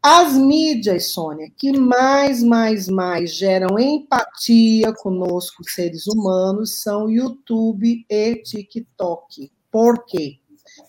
As 0.00 0.34
mídias, 0.34 1.08
Sônia, 1.08 1.50
que 1.56 1.76
mais, 1.76 2.40
mais, 2.40 2.88
mais 2.88 3.34
geram 3.34 3.76
empatia 3.76 4.92
conosco, 4.92 5.68
seres 5.68 6.06
humanos, 6.06 6.80
são 6.80 7.10
YouTube 7.10 8.06
e 8.08 8.36
TikTok. 8.36 9.50
Por 9.68 10.04
quê? 10.04 10.38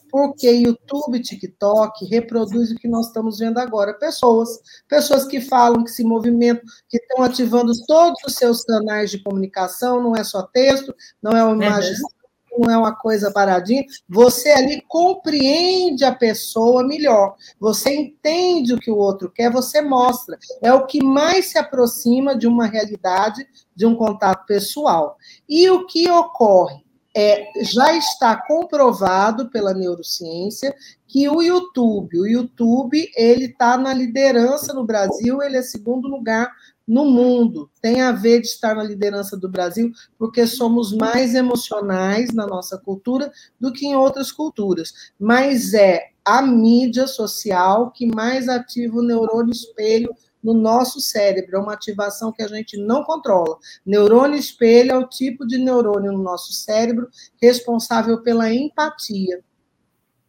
Porque 0.10 0.50
YouTube 0.50 1.22
TikTok 1.22 2.06
reproduz 2.06 2.72
o 2.72 2.76
que 2.76 2.88
nós 2.88 3.08
estamos 3.08 3.40
vendo 3.40 3.58
agora. 3.58 3.94
Pessoas, 3.94 4.50
pessoas 4.88 5.26
que 5.26 5.42
falam, 5.42 5.84
que 5.84 5.92
se 5.92 6.04
movimentam, 6.04 6.64
que 6.90 6.98
estão 6.98 7.24
ativando 7.24 7.72
todos 7.86 8.20
os 8.26 8.34
seus 8.34 8.64
canais 8.64 9.12
de 9.12 9.22
comunicação, 9.24 10.02
não 10.02 10.16
é 10.16 10.24
só 10.24 10.44
texto, 10.44 10.94
não 11.22 11.32
é 11.32 11.44
uma 11.44 11.56
imagem 11.56 11.92
uhum 11.92 12.18
não 12.58 12.72
é 12.72 12.78
uma 12.78 12.96
coisa 12.96 13.32
paradinha, 13.32 13.86
você 14.10 14.50
ali 14.50 14.82
compreende 14.88 16.04
a 16.04 16.14
pessoa 16.14 16.86
melhor, 16.86 17.36
você 17.60 17.94
entende 17.94 18.74
o 18.74 18.80
que 18.80 18.90
o 18.90 18.98
outro 18.98 19.30
quer, 19.30 19.52
você 19.52 19.82
mostra. 19.82 20.38
É 20.62 20.74
o 20.74 20.86
que 20.86 21.04
mais 21.04 21.48
se 21.48 21.58
aproxima 21.58 22.36
de 22.36 22.48
uma 22.48 22.66
realidade, 22.66 23.48
de 23.76 23.86
um 23.86 23.96
contato 23.96 24.46
pessoal. 24.46 25.18
E 25.48 25.70
o 25.70 25.86
que 25.86 26.10
ocorre? 26.10 26.87
É, 27.20 27.50
já 27.64 27.98
está 27.98 28.36
comprovado 28.36 29.50
pela 29.50 29.74
neurociência 29.74 30.76
que 31.08 31.28
o 31.28 31.42
YouTube, 31.42 32.20
o 32.20 32.28
YouTube, 32.28 33.10
ele 33.18 33.46
está 33.46 33.76
na 33.76 33.92
liderança 33.92 34.72
no 34.72 34.86
Brasil, 34.86 35.42
ele 35.42 35.58
é 35.58 35.64
segundo 35.64 36.08
lugar 36.08 36.54
no 36.88 37.06
mundo. 37.06 37.72
Tem 37.82 38.02
a 38.02 38.12
ver 38.12 38.42
de 38.42 38.46
estar 38.46 38.76
na 38.76 38.84
liderança 38.84 39.36
do 39.36 39.50
Brasil, 39.50 39.92
porque 40.16 40.46
somos 40.46 40.94
mais 40.94 41.34
emocionais 41.34 42.32
na 42.36 42.46
nossa 42.46 42.78
cultura 42.78 43.32
do 43.60 43.74
que 43.74 43.88
em 43.88 43.96
outras 43.96 44.32
culturas. 44.32 44.94
Mas 45.20 45.74
é 45.74 46.12
a 46.24 46.40
mídia 46.44 47.08
social 47.08 47.90
que 47.90 48.06
mais 48.06 48.48
ativa 48.48 48.98
o 48.98 49.04
neurônio 49.04 49.52
espelho 49.52 50.14
no 50.44 50.54
nosso 50.54 51.00
cérebro. 51.00 51.58
É 51.58 51.60
uma 51.60 51.74
ativação 51.74 52.32
que 52.32 52.44
a 52.44 52.48
gente 52.48 52.78
não 52.78 53.04
controla. 53.04 53.58
Neurônio 53.86 54.38
espelho 54.38 54.92
é 54.92 54.98
o 54.98 55.08
tipo 55.08 55.46
de 55.46 55.58
neurônio 55.58 56.12
no 56.12 56.24
nosso 56.24 56.54
cérebro 56.54 57.10
responsável 57.42 58.22
pela 58.22 58.54
empatia. 58.54 59.44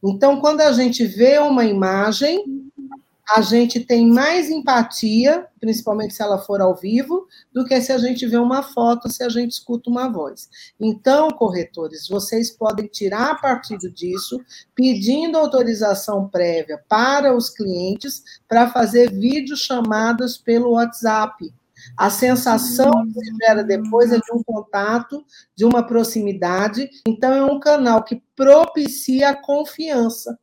Então, 0.03 0.41
quando 0.41 0.61
a 0.61 0.73
gente 0.73 1.05
vê 1.05 1.39
uma 1.39 1.65
imagem, 1.65 2.68
a 3.29 3.43
gente 3.43 3.81
tem 3.81 4.07
mais 4.09 4.51
empatia, 4.51 5.47
principalmente 5.61 6.15
se 6.15 6.23
ela 6.23 6.39
for 6.39 6.63
ao 6.63 6.75
vivo, 6.75 7.27
do 7.53 7.65
que 7.65 7.79
se 7.81 7.93
a 7.93 7.99
gente 7.99 8.27
vê 8.27 8.39
uma 8.39 8.63
foto, 8.63 9.11
se 9.11 9.23
a 9.23 9.29
gente 9.29 9.53
escuta 9.53 9.91
uma 9.91 10.09
voz. 10.09 10.49
Então, 10.81 11.29
corretores, 11.31 12.09
vocês 12.09 12.51
podem 12.51 12.87
tirar 12.87 13.39
partido 13.39 13.91
disso, 13.91 14.41
pedindo 14.75 15.37
autorização 15.37 16.27
prévia 16.27 16.83
para 16.89 17.37
os 17.37 17.51
clientes 17.51 18.23
para 18.49 18.71
fazer 18.71 19.13
videochamadas 19.13 20.39
pelo 20.39 20.71
WhatsApp. 20.71 21.53
A 21.99 22.09
sensação 22.09 22.91
que 23.13 23.21
se 23.21 23.37
gera 23.45 23.63
depois 23.63 24.11
é 24.11 24.17
de 24.17 24.33
um 24.33 24.43
contato, 24.43 25.23
de 25.55 25.67
uma 25.67 25.87
proximidade. 25.87 26.89
Então, 27.07 27.33
é 27.33 27.45
um 27.45 27.61
canal 27.61 28.03
que 28.03 28.23
propicia 28.35 29.31
a 29.31 29.37
confiança 29.37 30.39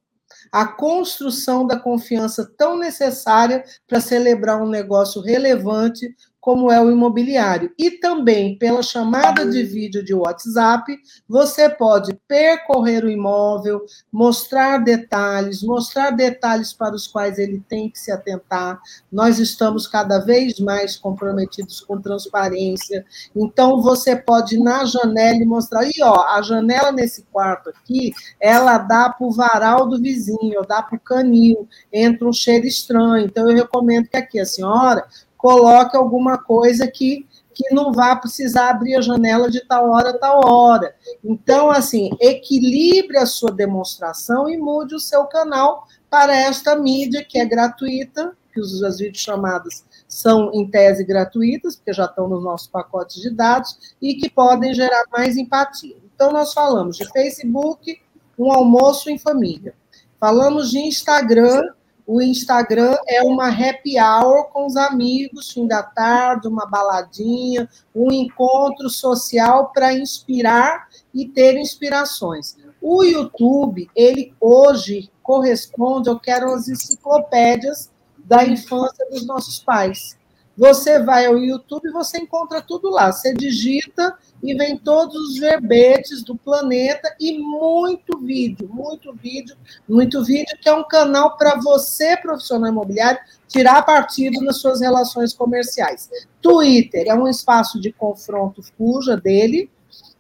a 0.52 0.66
construção 0.68 1.66
da 1.66 1.80
confiança 1.80 2.50
tão 2.58 2.78
necessária 2.78 3.64
para 3.88 4.00
celebrar 4.00 4.62
um 4.62 4.70
negócio 4.70 5.22
relevante 5.22 6.16
como 6.46 6.72
é 6.72 6.80
o 6.80 6.92
imobiliário. 6.92 7.74
E 7.76 7.90
também, 7.90 8.56
pela 8.56 8.84
chamada 8.84 9.50
de 9.50 9.64
vídeo 9.64 10.06
de 10.06 10.14
WhatsApp, 10.14 10.96
você 11.28 11.68
pode 11.68 12.14
percorrer 12.28 13.04
o 13.04 13.10
imóvel, 13.10 13.84
mostrar 14.12 14.78
detalhes, 14.78 15.64
mostrar 15.64 16.12
detalhes 16.12 16.72
para 16.72 16.94
os 16.94 17.08
quais 17.08 17.40
ele 17.40 17.64
tem 17.68 17.90
que 17.90 17.98
se 17.98 18.12
atentar. 18.12 18.80
Nós 19.12 19.40
estamos 19.40 19.88
cada 19.88 20.20
vez 20.20 20.60
mais 20.60 20.96
comprometidos 20.96 21.82
com 21.82 22.00
transparência. 22.00 23.04
Então, 23.36 23.82
você 23.82 24.16
pode 24.16 24.58
ir 24.58 24.60
na 24.60 24.86
janela 24.86 25.38
e 25.38 25.46
mostrar. 25.46 25.84
E, 25.84 26.04
ó, 26.04 26.28
a 26.28 26.44
janela 26.44 26.92
nesse 26.92 27.24
quarto 27.32 27.72
aqui, 27.72 28.14
ela 28.40 28.78
dá 28.78 29.10
para 29.10 29.26
o 29.26 29.32
varal 29.32 29.90
do 29.90 30.00
vizinho, 30.00 30.62
dá 30.70 30.84
para 30.84 30.96
o 30.96 31.00
canil, 31.00 31.68
entra 31.92 32.28
um 32.28 32.34
cheiro 32.34 32.68
estranho. 32.68 33.26
Então, 33.26 33.50
eu 33.50 33.56
recomendo 33.56 34.08
que 34.08 34.18
aqui 34.18 34.40
a 34.40 34.46
senhora 34.46 35.08
coloque 35.46 35.96
alguma 35.96 36.40
coisa 36.40 36.88
que, 36.88 37.24
que 37.54 37.72
não 37.72 37.94
vá 37.94 38.16
precisar 38.16 38.72
abrir 38.72 38.96
a 38.96 39.02
janela 39.02 39.48
de 39.48 39.64
tal 39.64 39.92
hora 39.92 40.18
tal 40.18 40.44
hora. 40.44 40.96
Então, 41.24 41.70
assim, 41.70 42.10
equilibre 42.20 43.16
a 43.20 43.28
sua 43.28 43.52
demonstração 43.52 44.50
e 44.50 44.58
mude 44.58 44.96
o 44.96 45.00
seu 45.00 45.26
canal 45.26 45.86
para 46.10 46.36
esta 46.36 46.76
mídia 46.76 47.24
que 47.24 47.38
é 47.38 47.46
gratuita, 47.46 48.36
que 48.52 48.60
as 48.60 48.98
videochamadas 48.98 49.86
são, 50.08 50.52
em 50.52 50.68
tese, 50.68 51.04
gratuitas, 51.04 51.76
porque 51.76 51.94
já 51.94 52.06
estão 52.06 52.28
nos 52.28 52.44
nossos 52.44 52.68
pacotes 52.68 53.22
de 53.22 53.30
dados, 53.30 53.96
e 54.02 54.16
que 54.16 54.32
podem 54.32 54.74
gerar 54.74 55.04
mais 55.12 55.38
empatia. 55.38 55.96
Então, 56.16 56.32
nós 56.32 56.54
falamos 56.54 56.98
de 56.98 57.08
Facebook, 57.12 58.02
um 58.36 58.52
almoço 58.52 59.12
em 59.12 59.20
família. 59.20 59.76
Falamos 60.20 60.72
de 60.72 60.80
Instagram, 60.80 61.70
o 62.08 62.22
Instagram 62.22 62.96
é 63.08 63.24
uma 63.24 63.48
happy 63.50 64.00
hour 64.00 64.46
com 64.50 64.68
os 64.68 64.76
amigos, 64.78 65.52
fim 65.52 65.68
da 65.68 65.82
tarde, 65.82 66.48
uma 66.48 66.68
baladinha, 66.68 67.68
um 67.96 68.12
encontro 68.12 68.90
social 68.90 69.72
para 69.74 69.94
inspirar 69.94 70.88
e 71.14 71.28
ter 71.28 71.58
inspirações. 71.58 72.56
O 72.80 73.04
YouTube, 73.04 73.90
ele 73.96 74.34
hoje 74.40 75.10
corresponde 75.24 76.08
ao 76.08 76.20
que 76.20 76.30
eram 76.30 76.54
as 76.54 76.68
enciclopédias 76.68 77.90
da 78.18 78.46
infância 78.46 79.08
dos 79.10 79.26
nossos 79.26 79.58
pais. 79.60 80.16
Você 80.58 81.00
vai 81.04 81.26
ao 81.26 81.38
YouTube 81.38 81.90
e 81.90 81.92
você 81.92 82.18
encontra 82.18 82.62
tudo 82.62 82.90
lá. 82.90 83.12
Você 83.12 83.34
digita 83.34 84.18
e 84.42 84.54
vem 84.54 84.78
todos 84.78 85.16
os 85.16 85.38
verbetes 85.38 86.24
do 86.24 86.36
planeta 86.36 87.14
e 87.20 87.38
muito 87.38 88.18
vídeo, 88.20 88.70
muito 88.72 89.14
vídeo, 89.14 89.56
muito 89.88 90.24
vídeo, 90.24 90.58
que 90.62 90.70
é 90.70 90.74
um 90.74 90.88
canal 90.88 91.38
para 91.38 91.56
você, 91.56 92.16
profissional 92.16 92.70
imobiliário, 92.70 93.20
tirar 93.48 93.82
partido 93.84 94.42
nas 94.42 94.60
suas 94.62 94.80
relações 94.80 95.34
comerciais. 95.34 96.10
Twitter 96.42 97.08
é 97.08 97.14
um 97.14 97.28
espaço 97.28 97.80
de 97.80 97.92
confronto 97.92 98.62
fuja 98.78 99.18
dele 99.18 99.70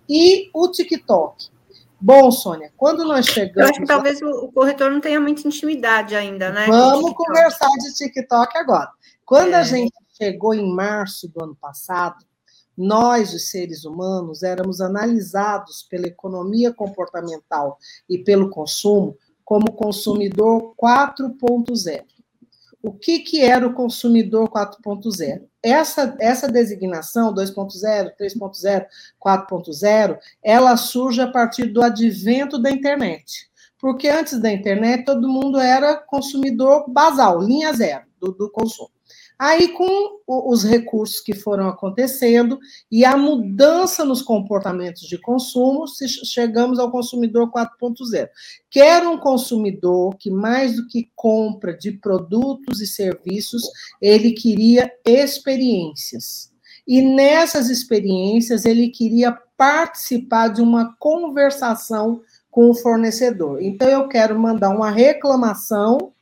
e 0.09 0.49
o 0.53 0.67
TikTok. 0.67 1.49
Bom, 1.99 2.29
Sônia, 2.29 2.71
quando 2.77 3.05
nós 3.05 3.25
chegamos. 3.25 3.55
Eu 3.57 3.65
acho 3.65 3.79
que 3.79 3.87
talvez 3.87 4.21
o 4.21 4.51
corretor 4.53 4.91
não 4.91 4.99
tenha 4.99 5.19
muita 5.19 5.47
intimidade 5.47 6.13
ainda, 6.15 6.51
né? 6.51 6.67
Vamos 6.67 7.13
conversar 7.13 7.69
de 7.79 7.93
TikTok 7.95 8.57
agora. 8.57 8.89
Quando 9.25 9.53
é. 9.53 9.55
a 9.55 9.63
gente 9.63 9.93
chegou 10.17 10.53
em 10.53 10.73
março 10.73 11.27
do 11.27 11.43
ano 11.43 11.55
passado, 11.55 12.25
nós, 12.77 13.33
os 13.33 13.49
seres 13.49 13.85
humanos, 13.85 14.43
éramos 14.43 14.81
analisados 14.81 15.83
pela 15.83 16.07
economia 16.07 16.73
comportamental 16.73 17.77
e 18.09 18.17
pelo 18.17 18.49
consumo 18.49 19.17
como 19.43 19.71
consumidor 19.73 20.73
4.0. 20.75 22.03
O 22.81 22.91
que, 22.91 23.19
que 23.19 23.41
era 23.41 23.65
o 23.65 23.73
consumidor 23.73 24.49
4.0? 24.49 25.43
Essa, 25.63 26.15
essa 26.19 26.47
designação, 26.47 27.33
2.0, 27.33 28.11
3.0, 28.19 28.85
4.0, 29.19 30.19
ela 30.43 30.77
surge 30.77 31.21
a 31.21 31.31
partir 31.31 31.67
do 31.67 31.81
advento 31.81 32.59
da 32.59 32.69
internet. 32.69 33.49
Porque 33.79 34.07
antes 34.07 34.39
da 34.39 34.51
internet, 34.51 35.05
todo 35.05 35.27
mundo 35.27 35.59
era 35.59 35.95
consumidor 35.95 36.85
basal, 36.87 37.41
linha 37.41 37.73
zero 37.73 38.05
do, 38.19 38.31
do 38.31 38.51
consumo. 38.51 38.94
Aí, 39.37 39.67
com 39.69 40.21
os 40.25 40.63
recursos 40.63 41.19
que 41.19 41.35
foram 41.35 41.67
acontecendo 41.67 42.57
e 42.89 43.03
a 43.03 43.17
mudança 43.17 44.05
nos 44.05 44.21
comportamentos 44.21 45.03
de 45.03 45.17
consumo, 45.17 45.85
chegamos 46.23 46.79
ao 46.79 46.89
consumidor 46.89 47.51
4.0. 47.51 48.29
Quer 48.69 49.05
um 49.05 49.17
consumidor 49.17 50.15
que, 50.17 50.31
mais 50.31 50.77
do 50.77 50.87
que 50.87 51.09
compra 51.15 51.77
de 51.77 51.91
produtos 51.91 52.79
e 52.79 52.87
serviços, 52.87 53.63
ele 54.01 54.31
queria 54.31 54.89
experiências. 55.05 56.49
E 56.87 57.01
nessas 57.01 57.69
experiências, 57.69 58.63
ele 58.63 58.87
queria 58.89 59.37
participar 59.57 60.47
de 60.47 60.61
uma 60.61 60.95
conversação 60.97 62.21
com 62.49 62.69
o 62.69 62.75
fornecedor. 62.75 63.61
Então, 63.61 63.89
eu 63.89 64.07
quero 64.07 64.39
mandar 64.39 64.69
uma 64.69 64.91
reclamação 64.91 66.13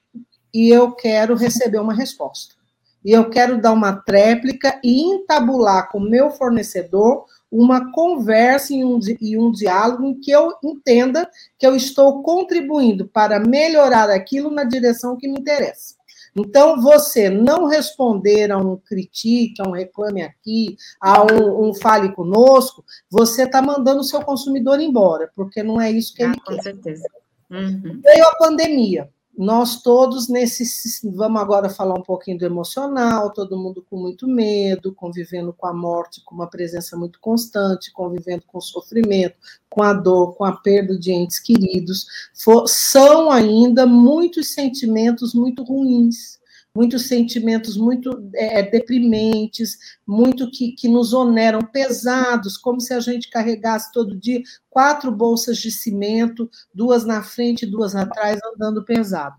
e 0.52 0.70
eu 0.70 0.94
quero 0.94 1.36
receber 1.36 1.80
uma 1.80 1.94
resposta 1.94 2.63
e 3.04 3.12
eu 3.12 3.30
quero 3.30 3.62
dar 3.62 3.72
uma 3.72 3.94
tréplica 3.94 4.80
e 4.84 5.02
entabular 5.02 5.90
com 5.92 5.98
o 6.00 6.10
meu 6.10 6.32
fornecedor 6.32 7.26
uma 7.52 7.92
conversa 7.92 8.74
e 8.74 8.84
um, 8.84 9.00
e 9.22 9.38
um 9.38 9.52
diálogo 9.52 10.04
em 10.04 10.20
que 10.20 10.32
eu 10.32 10.54
entenda 10.64 11.30
que 11.60 11.68
eu 11.68 11.76
estou 11.76 12.24
contribuindo 12.24 13.08
para 13.08 13.40
melhorar 13.40 14.10
aquilo 14.10 14.50
na 14.50 14.64
direção 14.64 15.16
que 15.16 15.28
me 15.28 15.40
interessa. 15.40 15.96
Então, 16.36 16.82
você 16.82 17.30
não 17.30 17.68
responder 17.68 18.52
a 18.52 18.58
um 18.58 18.76
critique, 18.76 19.62
a 19.62 19.70
um 19.70 19.72
reclame 19.72 20.24
aqui, 20.24 20.76
a 21.00 21.22
um, 21.22 21.70
um 21.70 21.74
fale 21.76 22.12
conosco, 22.12 22.84
você 23.08 23.44
está 23.44 23.62
mandando 23.62 24.00
o 24.00 24.04
seu 24.04 24.22
consumidor 24.22 24.80
embora, 24.80 25.32
porque 25.36 25.62
não 25.62 25.80
é 25.80 25.92
isso 25.92 26.16
que 26.16 26.24
ah, 26.24 26.30
ele 26.30 26.40
com 26.40 26.46
quer. 26.46 26.56
Com 26.56 26.62
certeza. 26.64 27.08
Uhum. 27.52 28.02
Veio 28.04 28.26
a 28.26 28.36
pandemia 28.36 29.08
nós 29.38 29.82
todos 29.82 30.30
nesse. 30.30 30.64
Vamos 31.12 31.42
agora 31.42 31.70
falar 31.70 31.96
um 31.96 32.04
pouquinho 32.04 32.38
do 32.38 32.46
emocional, 32.46 33.34
todo 33.34 33.58
mundo 33.58 33.86
com 33.90 33.98
muito 33.98 34.28
medo, 34.28 34.94
convivendo 34.94 35.52
com 35.54 35.68
a 35.68 35.74
morte, 35.74 36.22
com 36.24 36.36
uma 36.36 36.50
presença 36.50 36.96
muito 36.96 37.20
constante, 37.20 37.92
convivendo 37.92 38.44
com 38.48 38.60
o 38.60 38.62
sofrimento, 38.62 39.36
com 39.70 39.82
a 39.82 39.94
dor, 39.94 40.36
com 40.36 40.46
a 40.46 40.54
perda 40.54 40.98
de 40.98 41.12
entes 41.12 41.40
queridos. 41.40 42.06
For, 42.34 42.68
são 42.68 43.32
ainda 43.32 43.86
muitos 43.86 44.54
sentimentos 44.54 45.34
muito 45.34 45.64
ruins 45.64 46.43
muitos 46.76 47.08
sentimentos 47.08 47.78
muito 47.78 48.30
é, 48.34 48.60
é, 48.60 48.64
deprimentes, 48.64 49.78
muito 50.06 50.50
que, 50.50 50.72
que 50.72 50.88
nos 50.88 51.14
oneram, 51.14 51.62
pesados, 51.62 52.58
como 52.58 52.82
se 52.82 52.94
a 52.94 53.00
gente 53.00 53.30
carregasse 53.30 53.92
todo 53.92 54.20
dia 54.20 54.42
quatro 54.70 55.12
bolsas 55.12 55.58
de 55.58 55.72
cimento, 55.72 56.50
duas 56.74 57.06
na 57.06 57.22
frente 57.22 57.64
e 57.64 57.70
duas 57.70 57.96
atrás, 57.96 58.40
andando 58.56 58.84
pesado. 58.84 59.36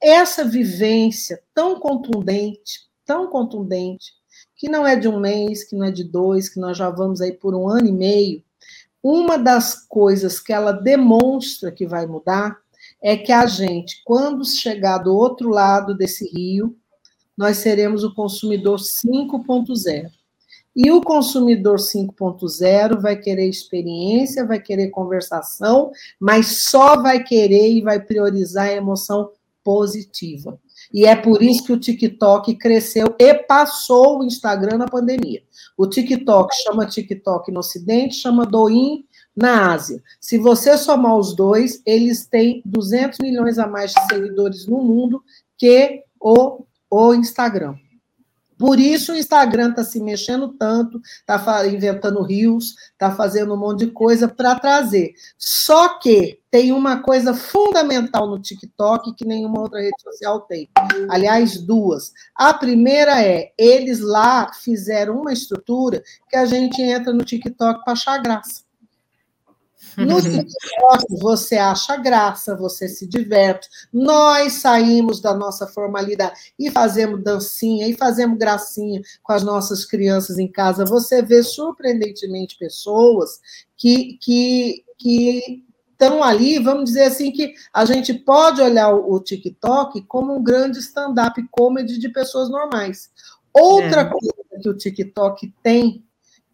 Essa 0.00 0.44
vivência 0.44 1.42
tão 1.52 1.78
contundente, 1.78 2.88
tão 3.04 3.28
contundente, 3.28 4.14
que 4.56 4.68
não 4.68 4.86
é 4.86 4.96
de 4.96 5.08
um 5.08 5.20
mês, 5.20 5.64
que 5.64 5.76
não 5.76 5.84
é 5.84 5.90
de 5.90 6.04
dois, 6.04 6.48
que 6.48 6.58
nós 6.58 6.76
já 6.76 6.88
vamos 6.88 7.20
aí 7.20 7.32
por 7.32 7.54
um 7.54 7.68
ano 7.68 7.88
e 7.88 7.92
meio, 7.92 8.42
uma 9.02 9.38
das 9.38 9.74
coisas 9.86 10.40
que 10.40 10.52
ela 10.52 10.72
demonstra 10.72 11.70
que 11.70 11.86
vai 11.86 12.06
mudar 12.06 12.58
é 13.02 13.16
que 13.16 13.32
a 13.32 13.46
gente, 13.46 14.02
quando 14.04 14.44
chegar 14.46 14.98
do 14.98 15.14
outro 15.14 15.48
lado 15.48 15.96
desse 15.96 16.28
rio, 16.30 16.76
nós 17.36 17.58
seremos 17.58 18.04
o 18.04 18.14
consumidor 18.14 18.78
5.0. 18.78 20.10
E 20.76 20.90
o 20.90 21.00
consumidor 21.00 21.78
5.0 21.78 23.00
vai 23.00 23.16
querer 23.16 23.48
experiência, 23.48 24.46
vai 24.46 24.60
querer 24.60 24.90
conversação, 24.90 25.90
mas 26.18 26.64
só 26.68 27.00
vai 27.00 27.24
querer 27.24 27.72
e 27.72 27.80
vai 27.80 28.00
priorizar 28.00 28.68
a 28.68 28.72
emoção 28.72 29.30
positiva. 29.64 30.58
E 30.92 31.04
é 31.04 31.14
por 31.16 31.42
isso 31.42 31.64
que 31.64 31.72
o 31.72 31.80
TikTok 31.80 32.54
cresceu 32.56 33.14
e 33.18 33.34
passou 33.34 34.20
o 34.20 34.24
Instagram 34.24 34.78
na 34.78 34.86
pandemia. 34.86 35.42
O 35.76 35.86
TikTok 35.86 36.54
chama 36.62 36.86
TikTok 36.86 37.50
no 37.50 37.60
Ocidente, 37.60 38.16
chama 38.16 38.46
Douyin 38.46 39.04
na 39.36 39.72
Ásia. 39.72 40.02
Se 40.20 40.38
você 40.38 40.76
somar 40.76 41.16
os 41.16 41.34
dois, 41.34 41.80
eles 41.86 42.26
têm 42.26 42.62
200 42.64 43.18
milhões 43.20 43.58
a 43.58 43.66
mais 43.66 43.92
de 43.92 44.02
seguidores 44.06 44.66
no 44.66 44.82
mundo 44.82 45.22
que 45.56 46.04
o, 46.20 46.64
o 46.90 47.14
Instagram. 47.14 47.76
Por 48.60 48.78
isso 48.78 49.12
o 49.12 49.16
Instagram 49.16 49.70
está 49.70 49.82
se 49.82 49.98
mexendo 49.98 50.48
tanto, 50.48 51.00
está 51.02 51.66
inventando 51.66 52.22
rios, 52.22 52.74
está 52.92 53.10
fazendo 53.10 53.54
um 53.54 53.56
monte 53.56 53.86
de 53.86 53.90
coisa 53.90 54.28
para 54.28 54.54
trazer. 54.54 55.14
Só 55.38 55.98
que 55.98 56.38
tem 56.50 56.70
uma 56.70 57.02
coisa 57.02 57.32
fundamental 57.32 58.28
no 58.28 58.38
TikTok 58.38 59.14
que 59.14 59.24
nenhuma 59.24 59.60
outra 59.60 59.80
rede 59.80 60.02
social 60.02 60.40
tem. 60.42 60.68
Aliás, 61.08 61.56
duas. 61.56 62.12
A 62.36 62.52
primeira 62.52 63.24
é, 63.24 63.50
eles 63.56 64.00
lá 64.00 64.52
fizeram 64.52 65.22
uma 65.22 65.32
estrutura 65.32 66.02
que 66.28 66.36
a 66.36 66.44
gente 66.44 66.82
entra 66.82 67.14
no 67.14 67.24
TikTok 67.24 67.82
para 67.82 67.94
achar 67.94 68.18
graça. 68.18 68.62
No 69.96 70.20
TikTok, 70.22 71.04
você 71.20 71.56
acha 71.56 71.96
graça, 71.96 72.56
você 72.56 72.88
se 72.88 73.06
diverte. 73.06 73.68
Nós 73.92 74.54
saímos 74.54 75.20
da 75.20 75.34
nossa 75.34 75.66
formalidade 75.66 76.52
e 76.58 76.70
fazemos 76.70 77.22
dancinha 77.22 77.88
e 77.88 77.96
fazemos 77.96 78.38
gracinha 78.38 79.00
com 79.22 79.32
as 79.32 79.42
nossas 79.42 79.84
crianças 79.84 80.38
em 80.38 80.48
casa. 80.48 80.84
Você 80.84 81.22
vê 81.22 81.42
surpreendentemente 81.42 82.58
pessoas 82.58 83.40
que, 83.76 84.18
que, 84.20 84.84
que 84.98 85.64
estão 85.92 86.22
ali, 86.22 86.58
vamos 86.58 86.84
dizer 86.84 87.04
assim, 87.04 87.30
que 87.30 87.54
a 87.72 87.84
gente 87.84 88.14
pode 88.14 88.62
olhar 88.62 88.94
o, 88.94 89.14
o 89.14 89.20
TikTok 89.20 90.02
como 90.02 90.36
um 90.36 90.42
grande 90.42 90.78
stand-up 90.78 91.42
comedy 91.50 91.98
de 91.98 92.08
pessoas 92.08 92.48
normais. 92.48 93.10
Outra 93.52 94.02
é. 94.02 94.04
coisa 94.04 94.32
que 94.62 94.68
o 94.68 94.76
TikTok 94.76 95.52
tem 95.62 96.04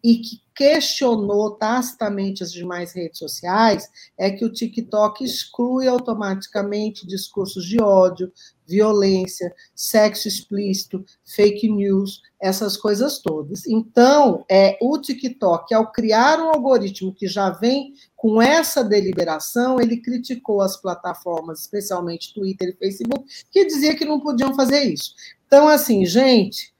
e 0.03 0.17
que 0.17 0.41
questionou 0.55 1.51
tacitamente 1.51 2.41
as 2.41 2.51
demais 2.51 2.91
redes 2.91 3.19
sociais 3.19 3.87
é 4.17 4.31
que 4.31 4.43
o 4.43 4.51
TikTok 4.51 5.23
exclui 5.23 5.87
automaticamente 5.87 7.05
discursos 7.05 7.63
de 7.63 7.79
ódio, 7.79 8.31
violência, 8.65 9.53
sexo 9.75 10.27
explícito, 10.27 11.05
fake 11.25 11.69
news, 11.69 12.21
essas 12.39 12.75
coisas 12.75 13.19
todas. 13.19 13.65
Então, 13.67 14.43
é 14.49 14.77
o 14.81 14.97
TikTok, 14.97 15.73
ao 15.73 15.91
criar 15.91 16.39
um 16.39 16.49
algoritmo 16.49 17.13
que 17.13 17.27
já 17.27 17.49
vem 17.51 17.93
com 18.15 18.41
essa 18.41 18.83
deliberação, 18.83 19.79
ele 19.79 19.97
criticou 19.97 20.61
as 20.61 20.75
plataformas, 20.75 21.61
especialmente 21.61 22.33
Twitter 22.33 22.69
e 22.69 22.77
Facebook, 22.77 23.25
que 23.51 23.65
dizia 23.65 23.95
que 23.95 24.05
não 24.05 24.19
podiam 24.19 24.55
fazer 24.55 24.83
isso. 24.83 25.13
Então, 25.45 25.67
assim, 25.67 26.05
gente, 26.05 26.73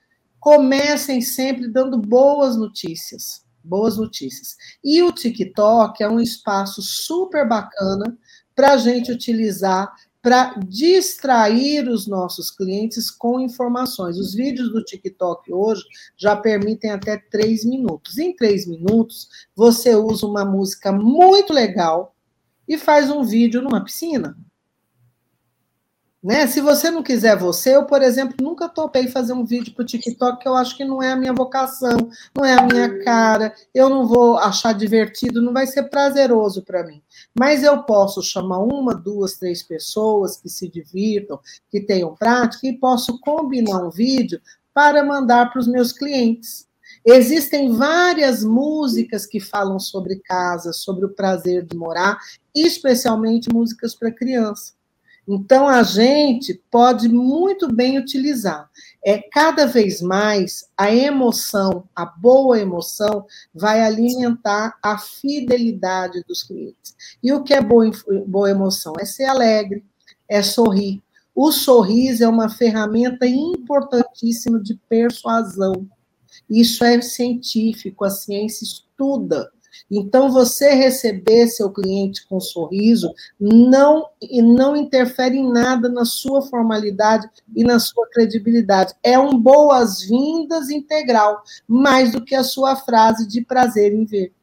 comecem 0.47 1.19
sempre 1.19 1.67
dando 1.67 1.97
boas 1.97 2.55
notícias. 2.55 3.43
Boas 3.62 3.97
notícias. 3.97 4.55
E 4.81 5.03
o 5.03 5.12
TikTok 5.12 6.01
é 6.01 6.07
um 6.07 6.21
espaço 6.21 6.81
super 6.81 7.45
bacana 7.45 8.17
para 8.55 8.71
a 8.71 8.77
gente 8.77 9.12
utilizar 9.12 9.93
para 10.21 10.53
distrair 10.60 11.89
os 11.89 12.07
nossos 12.07 12.49
clientes 12.49 13.12
com 13.12 13.41
informações. 13.41 14.17
Os 14.17 14.33
vídeos 14.33 14.71
do 14.71 14.81
TikTok 14.86 15.51
hoje 15.51 15.83
já 16.15 16.33
permitem 16.33 16.91
até 16.91 17.17
três 17.17 17.65
minutos. 17.65 18.17
Em 18.17 18.33
três 18.33 18.65
minutos, 18.65 19.27
você 19.53 19.95
usa 19.95 20.25
uma 20.25 20.45
música 20.45 20.93
muito 20.93 21.51
legal 21.51 22.15
e 22.65 22.77
faz 22.77 23.12
um 23.12 23.21
vídeo 23.21 23.62
numa 23.62 23.83
piscina. 23.83 24.38
Né? 26.27 26.45
Se 26.45 26.59
você 26.59 26.91
não 26.91 27.01
quiser 27.01 27.37
você, 27.37 27.73
eu, 27.73 27.85
por 27.85 28.01
exemplo, 28.01 28.35
nunca 28.41 28.67
topei 28.67 29.07
fazer 29.07 29.31
um 29.31 29.45
vídeo 29.45 29.73
para 29.73 29.83
o 29.83 29.85
TikTok, 29.85 30.41
que 30.41 30.47
eu 30.49 30.57
acho 30.57 30.75
que 30.75 30.83
não 30.83 31.01
é 31.01 31.13
a 31.13 31.15
minha 31.15 31.31
vocação, 31.31 32.09
não 32.35 32.43
é 32.43 32.53
a 32.53 32.67
minha 32.67 33.01
cara, 33.01 33.55
eu 33.73 33.87
não 33.87 34.05
vou 34.05 34.37
achar 34.37 34.73
divertido, 34.73 35.41
não 35.41 35.53
vai 35.53 35.65
ser 35.65 35.83
prazeroso 35.83 36.65
para 36.65 36.85
mim. 36.85 37.01
Mas 37.33 37.63
eu 37.63 37.81
posso 37.83 38.21
chamar 38.21 38.57
uma, 38.57 38.93
duas, 38.93 39.37
três 39.37 39.63
pessoas 39.63 40.35
que 40.35 40.49
se 40.49 40.67
divirtam, 40.67 41.39
que 41.71 41.79
tenham 41.79 42.13
prática, 42.13 42.67
e 42.67 42.77
posso 42.77 43.17
combinar 43.21 43.77
um 43.77 43.89
vídeo 43.89 44.41
para 44.73 45.05
mandar 45.05 45.49
para 45.49 45.61
os 45.61 45.67
meus 45.67 45.93
clientes. 45.93 46.67
Existem 47.05 47.71
várias 47.71 48.43
músicas 48.43 49.25
que 49.25 49.39
falam 49.39 49.79
sobre 49.79 50.19
casa, 50.25 50.73
sobre 50.73 51.05
o 51.05 51.13
prazer 51.13 51.65
de 51.65 51.77
morar, 51.77 52.19
especialmente 52.53 53.47
músicas 53.49 53.95
para 53.95 54.11
criança. 54.11 54.76
Então, 55.27 55.67
a 55.67 55.83
gente 55.83 56.53
pode 56.71 57.09
muito 57.09 57.71
bem 57.71 57.97
utilizar. 57.97 58.69
É 59.03 59.17
cada 59.17 59.65
vez 59.65 60.01
mais 60.01 60.69
a 60.77 60.93
emoção, 60.93 61.83
a 61.93 62.05
boa 62.05 62.57
emoção, 62.59 63.25
vai 63.53 63.81
alimentar 63.81 64.77
a 64.81 64.97
fidelidade 64.97 66.23
dos 66.27 66.43
clientes. 66.43 66.95
E 67.21 67.33
o 67.33 67.43
que 67.43 67.53
é 67.53 67.61
boa, 67.61 67.91
boa 68.25 68.49
emoção? 68.49 68.93
É 68.99 69.05
ser 69.05 69.25
alegre, 69.25 69.83
é 70.29 70.41
sorrir. 70.41 71.01
O 71.35 71.51
sorriso 71.51 72.23
é 72.23 72.27
uma 72.27 72.49
ferramenta 72.49 73.27
importantíssima 73.27 74.59
de 74.59 74.75
persuasão. 74.89 75.87
Isso 76.49 76.83
é 76.83 77.01
científico, 77.01 78.05
a 78.05 78.09
ciência 78.09 78.63
estuda 78.63 79.51
então, 79.89 80.31
você 80.31 80.73
receber 80.73 81.47
seu 81.47 81.69
cliente 81.69 82.25
com 82.27 82.37
um 82.37 82.41
sorriso 82.41 83.11
não, 83.39 84.09
e 84.21 84.41
não 84.41 84.75
interfere 84.75 85.37
em 85.37 85.51
nada 85.51 85.89
na 85.89 86.05
sua 86.05 86.41
formalidade 86.41 87.27
e 87.55 87.63
na 87.63 87.79
sua 87.79 88.07
credibilidade. 88.09 88.93
É 89.03 89.17
um 89.17 89.37
boas-vindas 89.37 90.69
integral, 90.69 91.41
mais 91.67 92.11
do 92.11 92.23
que 92.23 92.35
a 92.35 92.43
sua 92.43 92.75
frase 92.75 93.27
de 93.27 93.41
prazer 93.41 93.93
em 93.93 94.05
ver. 94.05 94.33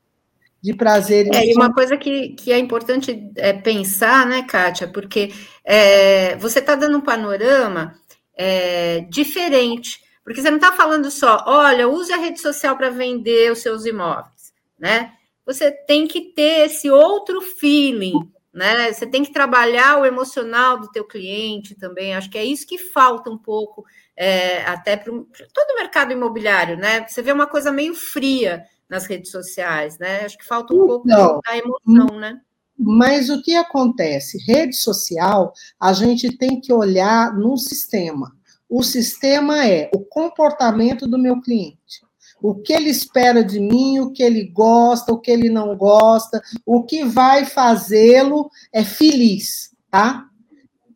De 0.62 0.72
prazer 0.74 1.26
em 1.26 1.34
É, 1.34 1.46
e 1.46 1.54
uma 1.54 1.72
coisa 1.74 1.96
que, 1.96 2.30
que 2.30 2.50
é 2.50 2.58
importante 2.58 3.30
é 3.36 3.52
pensar, 3.52 4.26
né, 4.26 4.42
Kátia, 4.44 4.88
porque 4.88 5.30
é, 5.62 6.36
você 6.36 6.58
está 6.58 6.74
dando 6.74 6.96
um 6.96 7.02
panorama 7.02 7.94
é, 8.34 9.00
diferente, 9.10 10.00
porque 10.24 10.40
você 10.40 10.48
não 10.48 10.56
está 10.56 10.72
falando 10.72 11.10
só, 11.10 11.44
olha, 11.46 11.86
use 11.86 12.10
a 12.12 12.16
rede 12.16 12.40
social 12.40 12.76
para 12.76 12.88
vender 12.88 13.52
os 13.52 13.58
seus 13.58 13.84
imóveis, 13.84 14.54
né? 14.78 15.12
Você 15.46 15.70
tem 15.70 16.06
que 16.06 16.32
ter 16.32 16.66
esse 16.66 16.90
outro 16.90 17.40
feeling, 17.40 18.14
né? 18.52 18.92
Você 18.92 19.06
tem 19.06 19.22
que 19.22 19.32
trabalhar 19.32 20.00
o 20.00 20.06
emocional 20.06 20.78
do 20.78 20.90
teu 20.90 21.04
cliente 21.04 21.74
também. 21.74 22.14
Acho 22.14 22.30
que 22.30 22.38
é 22.38 22.44
isso 22.44 22.66
que 22.66 22.78
falta 22.78 23.28
um 23.28 23.36
pouco, 23.36 23.84
é, 24.16 24.64
até 24.64 24.96
para 24.96 25.12
todo 25.12 25.70
o 25.72 25.76
mercado 25.76 26.12
imobiliário, 26.12 26.76
né? 26.76 27.06
Você 27.06 27.20
vê 27.20 27.32
uma 27.32 27.46
coisa 27.46 27.70
meio 27.70 27.94
fria 27.94 28.64
nas 28.88 29.06
redes 29.06 29.30
sociais, 29.30 29.98
né? 29.98 30.24
Acho 30.24 30.38
que 30.38 30.46
falta 30.46 30.72
um 30.72 30.86
pouco 30.86 31.06
da 31.06 31.56
emoção, 31.56 32.18
né? 32.18 32.40
Mas 32.76 33.30
o 33.30 33.40
que 33.42 33.54
acontece? 33.54 34.38
Rede 34.44 34.74
social, 34.74 35.52
a 35.78 35.92
gente 35.92 36.36
tem 36.36 36.60
que 36.60 36.72
olhar 36.72 37.32
num 37.34 37.56
sistema. 37.56 38.34
O 38.68 38.82
sistema 38.82 39.66
é 39.66 39.90
o 39.94 40.00
comportamento 40.00 41.06
do 41.06 41.18
meu 41.18 41.40
cliente 41.40 42.04
o 42.44 42.54
que 42.54 42.74
ele 42.74 42.90
espera 42.90 43.42
de 43.42 43.58
mim, 43.58 44.00
o 44.00 44.12
que 44.12 44.22
ele 44.22 44.44
gosta, 44.44 45.14
o 45.14 45.18
que 45.18 45.30
ele 45.30 45.48
não 45.48 45.74
gosta, 45.74 46.42
o 46.66 46.82
que 46.82 47.02
vai 47.02 47.46
fazê-lo 47.46 48.50
é 48.70 48.84
feliz, 48.84 49.74
tá? 49.90 50.26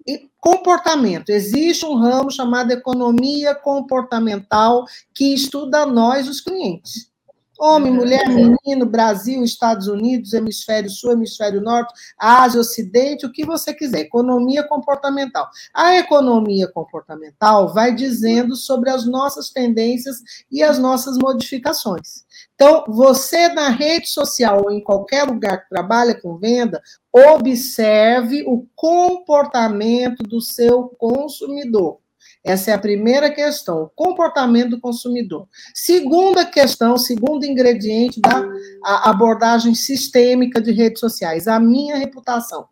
E 0.07 0.29
comportamento. 0.39 1.31
Existe 1.31 1.87
um 1.87 1.95
ramo 1.95 2.31
chamado 2.31 2.71
economia 2.71 3.55
comportamental 3.55 4.85
que 5.15 5.33
estuda 5.33 5.87
nós, 5.87 6.29
os 6.29 6.43
clientes. 6.43 7.11
Homem, 7.61 7.93
mulher, 7.93 8.29
menino, 8.29 8.87
Brasil, 8.87 9.43
Estados 9.43 9.89
Unidos, 9.89 10.33
hemisfério 10.33 10.89
sul, 10.89 11.13
hemisfério 11.13 11.61
norte, 11.61 11.93
Ásia, 12.17 12.61
Ocidente, 12.61 13.27
o 13.27 13.33
que 13.33 13.45
você 13.45 13.75
quiser. 13.75 14.01
Economia 14.01 14.63
comportamental. 14.63 15.49
A 15.75 15.97
economia 15.97 16.69
comportamental 16.69 17.75
vai 17.75 17.93
dizendo 17.93 18.55
sobre 18.55 18.91
as 18.91 19.07
nossas 19.07 19.51
tendências 19.51 20.19
e 20.51 20.63
as 20.63 20.79
nossas 20.79 21.19
modificações. 21.19 22.25
Então, 22.55 22.85
você 22.87 23.49
na 23.49 23.71
rede 23.71 24.09
social 24.09 24.63
ou 24.65 24.71
em 24.71 24.83
qualquer 24.83 25.25
lugar 25.25 25.63
que 25.63 25.69
trabalha 25.69 26.21
com 26.21 26.39
venda, 26.39 26.81
observe 27.13 28.45
o 28.47 28.67
comportamento 28.77 30.23
do 30.23 30.41
seu 30.41 30.89
consumidor. 30.99 31.99
Essa 32.45 32.71
é 32.71 32.75
a 32.75 32.79
primeira 32.79 33.31
questão, 33.31 33.83
o 33.83 33.89
comportamento 33.89 34.71
do 34.71 34.81
consumidor. 34.81 35.49
Segunda 35.75 36.47
questão, 36.47 36.97
segundo 36.97 37.45
ingrediente 37.45 38.21
da 38.21 38.43
abordagem 38.85 39.75
sistêmica 39.75 40.61
de 40.61 40.73
redes 40.73 41.01
sociais, 41.01 41.49
a 41.49 41.59
minha 41.59 41.97
reputação. 41.97 42.69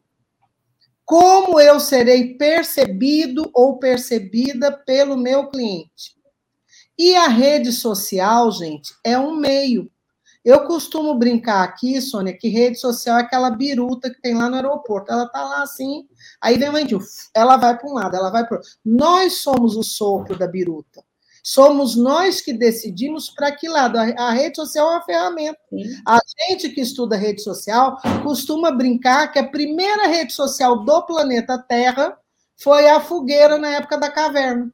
Como 1.04 1.60
eu 1.60 1.78
serei 1.78 2.34
percebido 2.34 3.50
ou 3.54 3.78
percebida 3.78 4.72
pelo 4.72 5.16
meu 5.16 5.48
cliente? 5.48 6.16
E 6.98 7.14
a 7.14 7.28
rede 7.28 7.72
social, 7.72 8.50
gente, 8.50 8.94
é 9.04 9.18
um 9.18 9.36
meio. 9.36 9.90
Eu 10.46 10.64
costumo 10.64 11.12
brincar 11.16 11.64
aqui, 11.64 12.00
Sônia, 12.00 12.32
que 12.32 12.48
rede 12.48 12.78
social 12.78 13.18
é 13.18 13.22
aquela 13.22 13.50
biruta 13.50 14.08
que 14.08 14.22
tem 14.22 14.32
lá 14.32 14.48
no 14.48 14.54
aeroporto. 14.54 15.10
Ela 15.10 15.26
tá 15.26 15.42
lá 15.42 15.62
assim, 15.62 16.06
aí 16.40 16.56
vem 16.56 16.68
uma 16.68 16.78
ela 17.34 17.56
vai 17.56 17.76
para 17.76 17.90
um 17.90 17.94
lado, 17.94 18.14
ela 18.14 18.30
vai 18.30 18.46
para 18.46 18.58
outro. 18.58 18.70
Nós 18.84 19.38
somos 19.38 19.76
o 19.76 19.82
sopro 19.82 20.38
da 20.38 20.46
biruta. 20.46 21.02
Somos 21.42 21.96
nós 21.96 22.40
que 22.40 22.52
decidimos 22.52 23.28
para 23.28 23.50
que 23.50 23.68
lado. 23.68 23.98
A, 23.98 24.30
rede 24.30 24.54
social 24.54 24.88
é 24.88 24.90
uma 24.92 25.04
ferramenta. 25.04 25.58
A 26.06 26.20
gente 26.48 26.68
que 26.68 26.80
estuda 26.80 27.16
rede 27.16 27.42
social 27.42 28.00
costuma 28.22 28.70
brincar 28.70 29.32
que 29.32 29.40
a 29.40 29.48
primeira 29.48 30.06
rede 30.06 30.32
social 30.32 30.84
do 30.84 31.02
planeta 31.02 31.58
Terra 31.58 32.16
foi 32.56 32.88
a 32.88 33.00
fogueira 33.00 33.58
na 33.58 33.70
época 33.70 33.98
da 33.98 34.10
caverna 34.10 34.72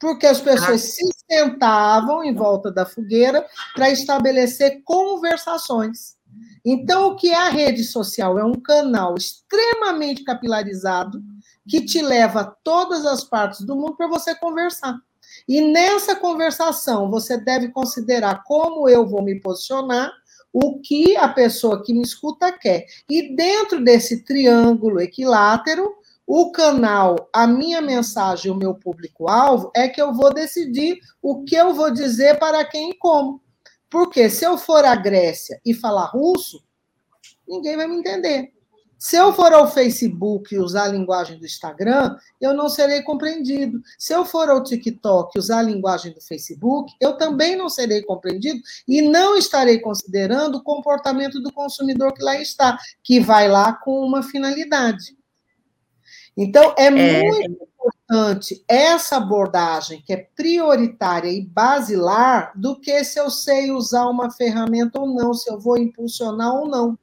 porque 0.00 0.26
as 0.26 0.40
pessoas 0.40 0.82
ah. 0.82 0.86
se 0.86 1.10
sentavam 1.30 2.22
em 2.22 2.34
volta 2.34 2.70
da 2.70 2.86
fogueira 2.86 3.44
para 3.74 3.90
estabelecer 3.90 4.82
conversações. 4.84 6.16
Então, 6.64 7.08
o 7.08 7.16
que 7.16 7.30
é 7.30 7.36
a 7.36 7.48
rede 7.48 7.84
social? 7.84 8.38
É 8.38 8.44
um 8.44 8.60
canal 8.60 9.14
extremamente 9.16 10.24
capilarizado 10.24 11.22
que 11.68 11.84
te 11.84 12.02
leva 12.02 12.40
a 12.40 12.44
todas 12.44 13.06
as 13.06 13.24
partes 13.24 13.60
do 13.60 13.76
mundo 13.76 13.96
para 13.96 14.08
você 14.08 14.34
conversar. 14.34 14.98
E 15.46 15.60
nessa 15.60 16.14
conversação, 16.16 17.10
você 17.10 17.36
deve 17.38 17.68
considerar 17.68 18.42
como 18.44 18.88
eu 18.88 19.06
vou 19.06 19.22
me 19.22 19.40
posicionar, 19.40 20.12
o 20.52 20.80
que 20.80 21.16
a 21.16 21.28
pessoa 21.28 21.82
que 21.82 21.92
me 21.92 22.02
escuta 22.02 22.50
quer. 22.50 22.86
E 23.08 23.34
dentro 23.34 23.82
desse 23.82 24.24
triângulo 24.24 25.00
equilátero, 25.00 25.94
o 26.30 26.52
canal, 26.52 27.30
a 27.32 27.46
minha 27.46 27.80
mensagem, 27.80 28.52
o 28.52 28.54
meu 28.54 28.74
público-alvo, 28.74 29.72
é 29.74 29.88
que 29.88 30.00
eu 30.00 30.12
vou 30.12 30.30
decidir 30.30 31.00
o 31.22 31.42
que 31.42 31.56
eu 31.56 31.72
vou 31.72 31.90
dizer 31.90 32.38
para 32.38 32.62
quem 32.66 32.90
e 32.90 32.98
como. 32.98 33.40
Porque 33.88 34.28
se 34.28 34.44
eu 34.44 34.58
for 34.58 34.84
à 34.84 34.94
Grécia 34.94 35.58
e 35.64 35.72
falar 35.72 36.04
russo, 36.04 36.62
ninguém 37.48 37.78
vai 37.78 37.86
me 37.86 37.96
entender. 37.96 38.52
Se 38.98 39.16
eu 39.16 39.32
for 39.32 39.54
ao 39.54 39.70
Facebook 39.70 40.54
e 40.54 40.58
usar 40.58 40.84
a 40.84 40.88
linguagem 40.88 41.38
do 41.38 41.46
Instagram, 41.46 42.14
eu 42.38 42.52
não 42.52 42.68
serei 42.68 43.00
compreendido. 43.00 43.80
Se 43.98 44.12
eu 44.12 44.26
for 44.26 44.50
ao 44.50 44.62
TikTok 44.62 45.30
e 45.34 45.38
usar 45.38 45.60
a 45.60 45.62
linguagem 45.62 46.12
do 46.12 46.20
Facebook, 46.20 46.92
eu 47.00 47.16
também 47.16 47.56
não 47.56 47.70
serei 47.70 48.02
compreendido 48.02 48.60
e 48.86 49.00
não 49.00 49.34
estarei 49.34 49.78
considerando 49.78 50.56
o 50.56 50.62
comportamento 50.62 51.40
do 51.40 51.50
consumidor 51.50 52.12
que 52.12 52.22
lá 52.22 52.38
está, 52.38 52.76
que 53.02 53.18
vai 53.18 53.48
lá 53.48 53.72
com 53.72 54.04
uma 54.04 54.22
finalidade. 54.22 55.17
Então, 56.40 56.72
é, 56.78 56.86
é 56.86 56.90
muito 56.90 57.68
importante 57.68 58.64
essa 58.68 59.16
abordagem, 59.16 60.00
que 60.06 60.12
é 60.12 60.28
prioritária 60.36 61.28
e 61.28 61.44
basilar, 61.44 62.52
do 62.54 62.78
que 62.80 63.02
se 63.02 63.18
eu 63.18 63.28
sei 63.28 63.72
usar 63.72 64.06
uma 64.06 64.30
ferramenta 64.30 65.00
ou 65.00 65.12
não, 65.12 65.34
se 65.34 65.50
eu 65.50 65.58
vou 65.58 65.76
impulsionar 65.76 66.54
ou 66.54 66.68
não. 66.68 66.98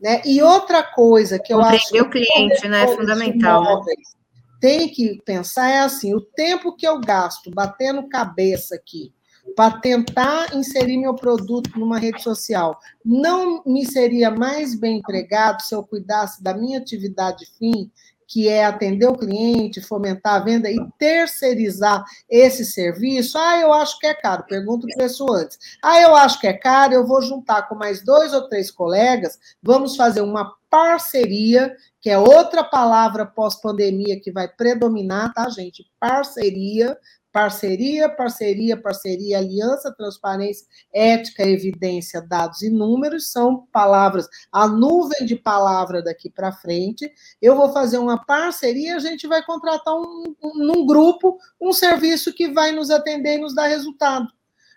Né? 0.00 0.22
E 0.24 0.40
outra 0.40 0.84
coisa 0.84 1.36
que 1.36 1.52
eu 1.52 1.60
acho 1.60 2.00
o 2.00 2.08
cliente, 2.08 2.68
né, 2.68 2.84
é 2.84 2.96
fundamental. 2.96 3.64
Móveis, 3.64 3.96
né? 3.96 4.16
Tem 4.60 4.88
que 4.88 5.20
pensar 5.24 5.68
é 5.68 5.80
assim, 5.80 6.14
o 6.14 6.20
tempo 6.20 6.76
que 6.76 6.86
eu 6.86 7.00
gasto 7.00 7.50
batendo 7.50 8.08
cabeça 8.08 8.76
aqui 8.76 9.12
para 9.54 9.78
tentar 9.80 10.54
inserir 10.54 10.98
meu 10.98 11.14
produto 11.14 11.78
numa 11.78 11.98
rede 11.98 12.22
social, 12.22 12.78
não 13.04 13.62
me 13.64 13.86
seria 13.86 14.30
mais 14.30 14.74
bem 14.74 14.98
empregado 14.98 15.62
se 15.62 15.74
eu 15.74 15.82
cuidasse 15.82 16.42
da 16.42 16.54
minha 16.54 16.78
atividade 16.78 17.46
fim 17.58 17.90
que 18.26 18.48
é 18.48 18.64
atender 18.64 19.06
o 19.06 19.16
cliente, 19.16 19.80
fomentar 19.80 20.34
a 20.34 20.44
venda 20.44 20.70
e 20.70 20.76
terceirizar 20.98 22.04
esse 22.28 22.64
serviço, 22.64 23.38
ah, 23.38 23.60
eu 23.60 23.72
acho 23.72 23.98
que 23.98 24.06
é 24.06 24.14
caro, 24.14 24.44
pergunto 24.48 24.86
o 24.86 24.94
preço 24.94 25.32
antes. 25.32 25.58
Ah, 25.82 26.00
eu 26.00 26.14
acho 26.14 26.40
que 26.40 26.46
é 26.46 26.52
caro, 26.52 26.92
eu 26.92 27.06
vou 27.06 27.22
juntar 27.22 27.68
com 27.68 27.74
mais 27.74 28.04
dois 28.04 28.32
ou 28.34 28.48
três 28.48 28.70
colegas, 28.70 29.38
vamos 29.62 29.96
fazer 29.96 30.22
uma 30.22 30.52
parceria, 30.68 31.74
que 32.00 32.10
é 32.10 32.18
outra 32.18 32.64
palavra 32.64 33.24
pós-pandemia 33.24 34.20
que 34.20 34.32
vai 34.32 34.48
predominar, 34.48 35.32
tá, 35.32 35.48
gente? 35.48 35.86
Parceria, 35.98 36.98
Parceria, 37.36 38.08
parceria, 38.08 38.80
parceria, 38.80 39.36
aliança, 39.36 39.92
transparência, 39.94 40.66
ética, 40.90 41.42
evidência, 41.42 42.22
dados 42.22 42.62
e 42.62 42.70
números 42.70 43.30
são 43.30 43.66
palavras, 43.70 44.26
a 44.50 44.66
nuvem 44.66 45.26
de 45.26 45.36
palavra 45.36 46.02
daqui 46.02 46.30
para 46.30 46.50
frente. 46.50 47.12
Eu 47.42 47.54
vou 47.54 47.70
fazer 47.74 47.98
uma 47.98 48.24
parceria, 48.24 48.96
a 48.96 49.00
gente 49.00 49.26
vai 49.26 49.44
contratar 49.44 49.94
um, 49.94 50.34
um, 50.42 50.64
num 50.64 50.86
grupo 50.86 51.36
um 51.60 51.74
serviço 51.74 52.32
que 52.32 52.48
vai 52.48 52.72
nos 52.72 52.90
atender 52.90 53.34
e 53.34 53.42
nos 53.42 53.54
dar 53.54 53.66
resultado 53.66 54.28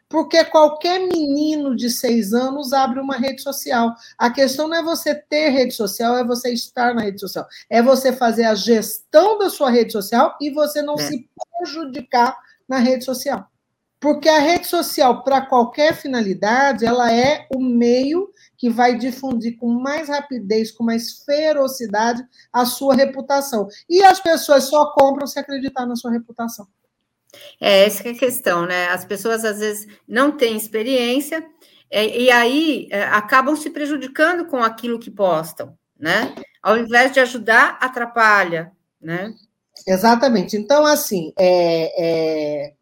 porque 0.09 0.43
qualquer 0.43 0.99
menino 0.99 1.75
de 1.75 1.87
seis 1.87 2.33
anos 2.33 2.73
abre 2.73 2.99
uma 2.99 3.15
rede 3.15 3.43
social. 3.43 3.93
A 4.17 4.31
questão 4.31 4.67
não 4.67 4.75
é 4.75 4.81
você 4.81 5.13
ter 5.13 5.49
rede 5.49 5.75
social, 5.75 6.17
é 6.17 6.23
você 6.23 6.51
estar 6.51 6.95
na 6.95 7.03
rede 7.03 7.19
social. 7.19 7.47
É 7.69 7.79
você 7.79 8.11
fazer 8.11 8.45
a 8.45 8.55
gestão 8.55 9.37
da 9.37 9.51
sua 9.51 9.69
rede 9.69 9.91
social 9.91 10.35
e 10.41 10.49
você 10.49 10.81
não 10.81 10.95
é. 10.95 11.03
se 11.03 11.29
prejudicar 11.59 12.35
na 12.69 12.77
rede 12.77 13.03
social. 13.03 13.49
Porque 13.99 14.29
a 14.29 14.39
rede 14.39 14.65
social, 14.65 15.23
para 15.23 15.41
qualquer 15.41 15.93
finalidade, 15.93 16.85
ela 16.85 17.11
é 17.11 17.45
o 17.53 17.59
meio 17.59 18.31
que 18.57 18.69
vai 18.69 18.97
difundir 18.97 19.57
com 19.57 19.67
mais 19.67 20.07
rapidez, 20.07 20.71
com 20.71 20.83
mais 20.85 21.23
ferocidade 21.23 22.23
a 22.53 22.65
sua 22.65 22.95
reputação. 22.95 23.67
E 23.89 24.01
as 24.03 24.19
pessoas 24.19 24.65
só 24.65 24.93
compram 24.93 25.27
se 25.27 25.37
acreditar 25.37 25.85
na 25.85 25.97
sua 25.97 26.11
reputação. 26.11 26.65
É, 27.59 27.85
essa 27.85 28.07
é 28.07 28.11
a 28.11 28.17
questão, 28.17 28.65
né? 28.65 28.87
As 28.87 29.03
pessoas 29.03 29.43
às 29.43 29.59
vezes 29.59 29.87
não 30.07 30.31
têm 30.31 30.55
experiência 30.55 31.45
é, 31.91 32.05
e 32.05 32.31
aí 32.31 32.87
é, 32.91 33.03
acabam 33.03 33.55
se 33.55 33.69
prejudicando 33.69 34.45
com 34.45 34.63
aquilo 34.63 34.99
que 34.99 35.11
postam, 35.11 35.77
né? 35.97 36.33
Ao 36.61 36.77
invés 36.77 37.11
de 37.11 37.19
ajudar, 37.19 37.77
atrapalha, 37.81 38.71
né? 39.01 39.33
Exatamente. 39.87 40.57
Então, 40.57 40.85
assim, 40.85 41.33
é, 41.37 42.67
é, 42.67 42.73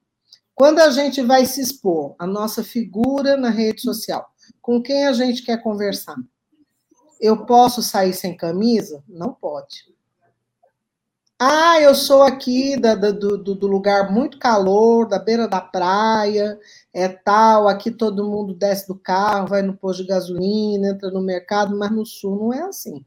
quando 0.55 0.79
a 0.79 0.89
gente 0.89 1.21
vai 1.21 1.45
se 1.45 1.61
expor, 1.61 2.15
a 2.17 2.25
nossa 2.25 2.63
figura 2.63 3.37
na 3.37 3.49
rede 3.49 3.81
social, 3.81 4.27
com 4.61 4.81
quem 4.81 5.07
a 5.07 5.13
gente 5.13 5.43
quer 5.43 5.61
conversar? 5.61 6.15
Eu 7.19 7.45
posso 7.45 7.81
sair 7.81 8.13
sem 8.13 8.35
camisa? 8.35 9.03
Não 9.07 9.33
pode. 9.33 9.97
Ah, 11.39 11.79
eu 11.79 11.93
sou 11.93 12.23
aqui 12.23 12.75
da, 12.75 12.95
da, 12.95 13.11
do, 13.11 13.37
do 13.37 13.67
lugar 13.67 14.11
muito 14.11 14.39
calor, 14.39 15.07
da 15.07 15.19
beira 15.19 15.47
da 15.47 15.61
praia, 15.61 16.59
é 16.91 17.07
tal, 17.07 17.67
aqui 17.67 17.91
todo 17.91 18.25
mundo 18.27 18.55
desce 18.55 18.87
do 18.87 18.95
carro, 18.95 19.47
vai 19.47 19.61
no 19.61 19.77
posto 19.77 20.01
de 20.01 20.09
gasolina, 20.09 20.87
entra 20.89 21.11
no 21.11 21.21
mercado, 21.21 21.77
mas 21.77 21.91
no 21.91 22.03
sul 22.07 22.35
não 22.37 22.53
é 22.53 22.63
assim. 22.63 23.05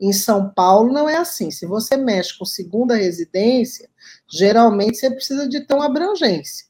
Em 0.00 0.12
São 0.12 0.48
Paulo 0.50 0.92
não 0.92 1.08
é 1.08 1.16
assim. 1.16 1.50
Se 1.50 1.66
você 1.66 1.96
mexe 1.96 2.38
com 2.38 2.44
segunda 2.44 2.94
residência, 2.94 3.88
geralmente 4.28 4.96
você 4.96 5.10
precisa 5.10 5.46
de 5.46 5.60
ter 5.60 5.74
uma 5.74 5.86
abrangência. 5.86 6.66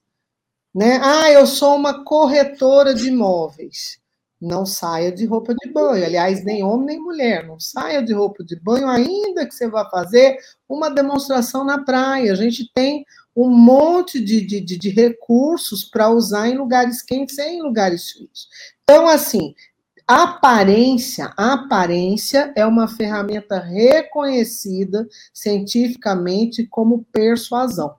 Né? 0.74 0.98
Ah, 1.02 1.30
eu 1.30 1.46
sou 1.46 1.76
uma 1.76 2.04
corretora 2.04 2.92
de 2.92 3.08
imóveis. 3.08 4.00
Não 4.40 4.64
saia 4.64 5.12
de 5.12 5.26
roupa 5.26 5.54
de 5.54 5.70
banho. 5.70 6.04
Aliás, 6.04 6.42
nem 6.44 6.64
homem 6.64 6.86
nem 6.86 7.00
mulher. 7.00 7.46
Não 7.46 7.60
saia 7.60 8.02
de 8.02 8.12
roupa 8.12 8.42
de 8.42 8.56
banho, 8.56 8.88
ainda 8.88 9.46
que 9.46 9.54
você 9.54 9.68
vá 9.68 9.88
fazer 9.90 10.38
uma 10.68 10.90
demonstração 10.90 11.62
na 11.62 11.84
praia. 11.84 12.32
A 12.32 12.36
gente 12.36 12.70
tem 12.72 13.04
um 13.36 13.48
monte 13.48 14.18
de, 14.18 14.40
de, 14.40 14.60
de, 14.60 14.88
recursos 14.90 15.84
para 15.84 16.10
usar 16.10 16.48
em 16.48 16.56
lugares 16.56 17.02
quentes 17.02 17.38
e 17.38 17.42
em 17.42 17.62
lugares 17.62 18.10
frios. 18.10 18.48
Então, 18.82 19.06
assim, 19.08 19.54
Aparência, 20.12 21.32
aparência 21.36 22.52
é 22.56 22.66
uma 22.66 22.88
ferramenta 22.88 23.60
reconhecida 23.60 25.08
cientificamente 25.32 26.66
como 26.66 27.06
persuasão, 27.12 27.94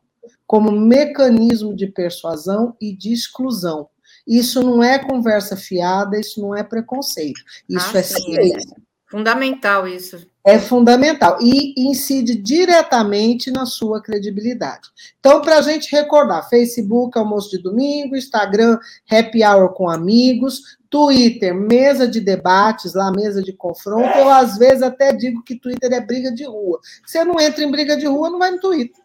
como 0.46 0.74
mecanismo 0.74 1.74
de 1.74 1.88
persuasão 1.88 2.76
e 2.82 2.94
de 2.94 3.14
exclusão. 3.14 3.88
Isso 4.28 4.62
não 4.62 4.84
é 4.84 5.00
conversa 5.00 5.56
fiada, 5.56 6.20
isso 6.20 6.42
não 6.42 6.54
é 6.54 6.66
preconceito, 6.66 7.40
isso 7.70 7.96
ah, 7.96 8.00
é 8.00 8.04
ciência. 8.04 8.76
Fundamental 9.12 9.86
isso. 9.86 10.26
É 10.44 10.58
fundamental 10.58 11.38
e 11.42 11.74
incide 11.78 12.34
diretamente 12.34 13.52
na 13.52 13.66
sua 13.66 14.02
credibilidade. 14.02 14.88
Então, 15.20 15.42
para 15.42 15.58
a 15.58 15.62
gente 15.62 15.94
recordar, 15.94 16.48
Facebook, 16.50 17.18
almoço 17.18 17.52
de 17.52 17.62
domingo, 17.62 18.16
Instagram, 18.16 18.80
happy 19.12 19.44
hour 19.44 19.74
com 19.74 19.90
amigos, 19.90 20.78
Twitter, 20.90 21.54
mesa 21.54 22.08
de 22.08 22.22
debates, 22.22 22.94
lá, 22.94 23.12
mesa 23.12 23.44
de 23.44 23.52
confronto. 23.52 24.18
Eu, 24.18 24.30
às 24.30 24.58
vezes, 24.58 24.82
até 24.82 25.12
digo 25.12 25.44
que 25.44 25.60
Twitter 25.60 25.92
é 25.92 26.00
briga 26.00 26.32
de 26.32 26.46
rua. 26.46 26.80
Você 27.06 27.24
não 27.26 27.38
entra 27.38 27.66
em 27.66 27.70
briga 27.70 27.98
de 27.98 28.06
rua, 28.06 28.30
não 28.30 28.40
vai 28.40 28.52
no 28.52 28.62
Twitter. 28.62 29.01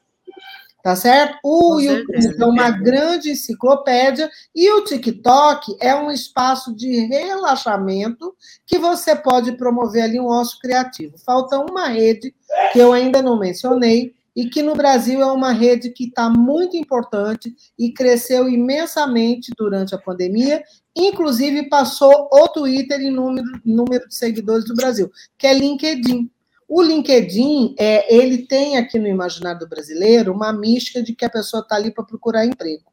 Tá 0.86 0.94
certo? 0.94 1.36
O 1.42 1.80
YouTube 1.80 2.14
é 2.40 2.44
uma 2.44 2.70
grande 2.70 3.32
enciclopédia 3.32 4.30
e 4.54 4.70
o 4.70 4.84
TikTok 4.84 5.76
é 5.80 5.92
um 5.96 6.12
espaço 6.12 6.72
de 6.76 7.06
relaxamento 7.06 8.32
que 8.64 8.78
você 8.78 9.16
pode 9.16 9.50
promover 9.56 10.04
ali 10.04 10.20
um 10.20 10.28
osso 10.28 10.60
criativo. 10.60 11.18
Falta 11.18 11.58
uma 11.58 11.88
rede 11.88 12.32
que 12.72 12.78
eu 12.78 12.92
ainda 12.92 13.20
não 13.20 13.36
mencionei, 13.36 14.14
e 14.36 14.48
que 14.50 14.62
no 14.62 14.76
Brasil 14.76 15.22
é 15.22 15.32
uma 15.32 15.50
rede 15.50 15.90
que 15.90 16.04
está 16.04 16.28
muito 16.28 16.76
importante 16.76 17.56
e 17.78 17.90
cresceu 17.90 18.48
imensamente 18.48 19.50
durante 19.56 19.94
a 19.94 19.98
pandemia, 19.98 20.62
inclusive 20.94 21.70
passou 21.70 22.28
o 22.30 22.46
Twitter 22.48 23.00
em 23.00 23.10
número, 23.10 23.46
número 23.64 24.06
de 24.06 24.14
seguidores 24.14 24.66
do 24.66 24.74
Brasil, 24.74 25.10
que 25.38 25.46
é 25.46 25.54
LinkedIn. 25.54 26.30
O 26.68 26.82
LinkedIn, 26.82 27.74
é, 27.78 28.14
ele 28.14 28.38
tem 28.38 28.76
aqui 28.76 28.98
no 28.98 29.06
imaginário 29.06 29.68
brasileiro 29.68 30.32
uma 30.32 30.52
mística 30.52 31.02
de 31.02 31.14
que 31.14 31.24
a 31.24 31.30
pessoa 31.30 31.62
está 31.62 31.76
ali 31.76 31.92
para 31.92 32.04
procurar 32.04 32.44
emprego. 32.44 32.84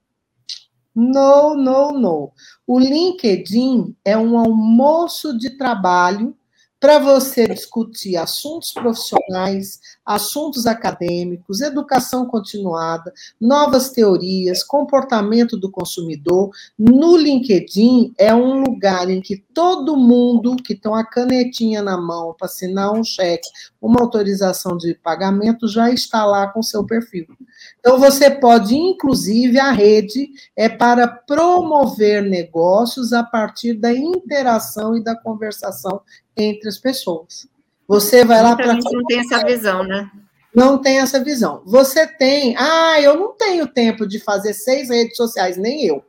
Não, 0.95 1.55
não, 1.55 1.91
não. 1.91 2.31
O 2.67 2.79
LinkedIn 2.79 3.95
é 4.05 4.15
um 4.15 4.37
almoço 4.37 5.35
de 5.37 5.57
trabalho 5.57 6.37
para 6.83 6.99
você 6.99 7.47
discutir 7.47 8.17
assuntos 8.17 8.73
profissionais, 8.73 9.79
assuntos 10.05 10.67
acadêmicos, 10.67 11.61
educação 11.61 12.25
continuada, 12.25 13.13
novas 13.39 13.89
teorias, 13.91 14.61
comportamento 14.61 15.55
do 15.55 15.71
consumidor. 15.71 16.49
No 16.77 17.15
LinkedIn 17.15 18.13
é 18.17 18.35
um 18.35 18.59
lugar 18.59 19.09
em 19.09 19.21
que 19.21 19.37
todo 19.53 19.95
mundo 19.95 20.57
que 20.57 20.75
tem 20.75 20.91
uma 20.91 21.05
canetinha 21.05 21.81
na 21.81 21.95
mão 21.95 22.35
para 22.37 22.47
assinar 22.47 22.91
um 22.91 23.01
cheque, 23.01 23.47
uma 23.81 24.01
autorização 24.01 24.75
de 24.75 24.93
pagamento, 24.93 25.69
já 25.69 25.89
está 25.89 26.25
lá 26.25 26.47
com 26.47 26.61
seu 26.61 26.85
perfil. 26.85 27.27
Então 27.79 27.97
você 27.97 28.29
pode, 28.29 28.75
inclusive, 28.75 29.57
a 29.57 29.71
rede 29.71 30.31
é 30.53 30.67
para 30.67 31.07
promover 31.07 32.21
negócios 32.23 33.13
a 33.13 33.23
partir 33.23 33.73
da 33.73 33.93
interação 33.93 34.97
e 34.97 35.03
da 35.03 35.15
conversação 35.15 36.01
entre 36.35 36.69
as 36.69 36.77
pessoas. 36.77 37.47
Você 37.87 38.23
vai 38.23 38.41
lá 38.41 38.55
para. 38.55 38.73
não 38.73 39.05
tem 39.05 39.19
essa 39.19 39.43
visão, 39.45 39.83
né? 39.83 40.09
Não 40.53 40.79
tem 40.79 40.99
essa 40.99 41.23
visão. 41.23 41.63
Você 41.65 42.05
tem, 42.05 42.55
ah, 42.57 43.01
eu 43.01 43.17
não 43.17 43.35
tenho 43.35 43.67
tempo 43.67 44.07
de 44.07 44.19
fazer 44.19 44.53
seis 44.53 44.89
redes 44.89 45.17
sociais, 45.17 45.57
nem 45.57 45.85
eu. 45.85 46.03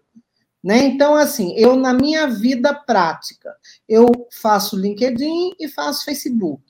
Né? 0.63 0.79
Então, 0.85 1.15
assim, 1.15 1.55
eu 1.59 1.77
na 1.77 1.93
minha 1.93 2.27
vida 2.27 2.73
prática, 2.73 3.55
eu 3.87 4.07
faço 4.41 4.79
LinkedIn 4.79 5.53
e 5.61 5.69
faço 5.69 6.07
Facebook. 6.07 6.63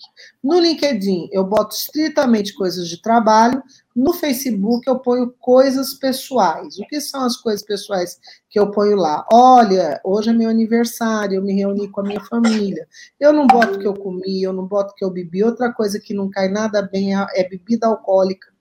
No 0.42 0.58
LinkedIn, 0.58 1.28
eu 1.30 1.44
boto 1.44 1.76
estritamente 1.76 2.54
coisas 2.54 2.88
de 2.88 3.00
trabalho, 3.00 3.62
no 3.94 4.12
Facebook 4.12 4.88
eu 4.88 4.98
ponho 4.98 5.32
coisas 5.38 5.94
pessoais. 5.94 6.78
O 6.78 6.86
que 6.86 7.00
são 7.00 7.22
as 7.22 7.36
coisas 7.36 7.64
pessoais 7.64 8.18
que 8.50 8.58
eu 8.58 8.70
ponho 8.70 8.96
lá? 8.96 9.24
Olha, 9.32 10.00
hoje 10.02 10.30
é 10.30 10.32
meu 10.32 10.50
aniversário, 10.50 11.36
eu 11.36 11.42
me 11.42 11.52
reuni 11.52 11.88
com 11.88 12.00
a 12.00 12.04
minha 12.04 12.20
família. 12.20 12.88
Eu 13.20 13.32
não 13.32 13.46
boto 13.46 13.78
que 13.78 13.86
eu 13.86 13.94
comi, 13.94 14.42
eu 14.42 14.52
não 14.52 14.66
boto 14.66 14.94
que 14.96 15.04
eu 15.04 15.10
bebi. 15.10 15.44
Outra 15.44 15.72
coisa 15.72 16.00
que 16.00 16.12
não 16.12 16.28
cai 16.28 16.48
nada 16.48 16.82
bem 16.82 17.14
é, 17.16 17.26
é 17.34 17.48
bebida 17.48 17.86
alcoólica 17.86 18.52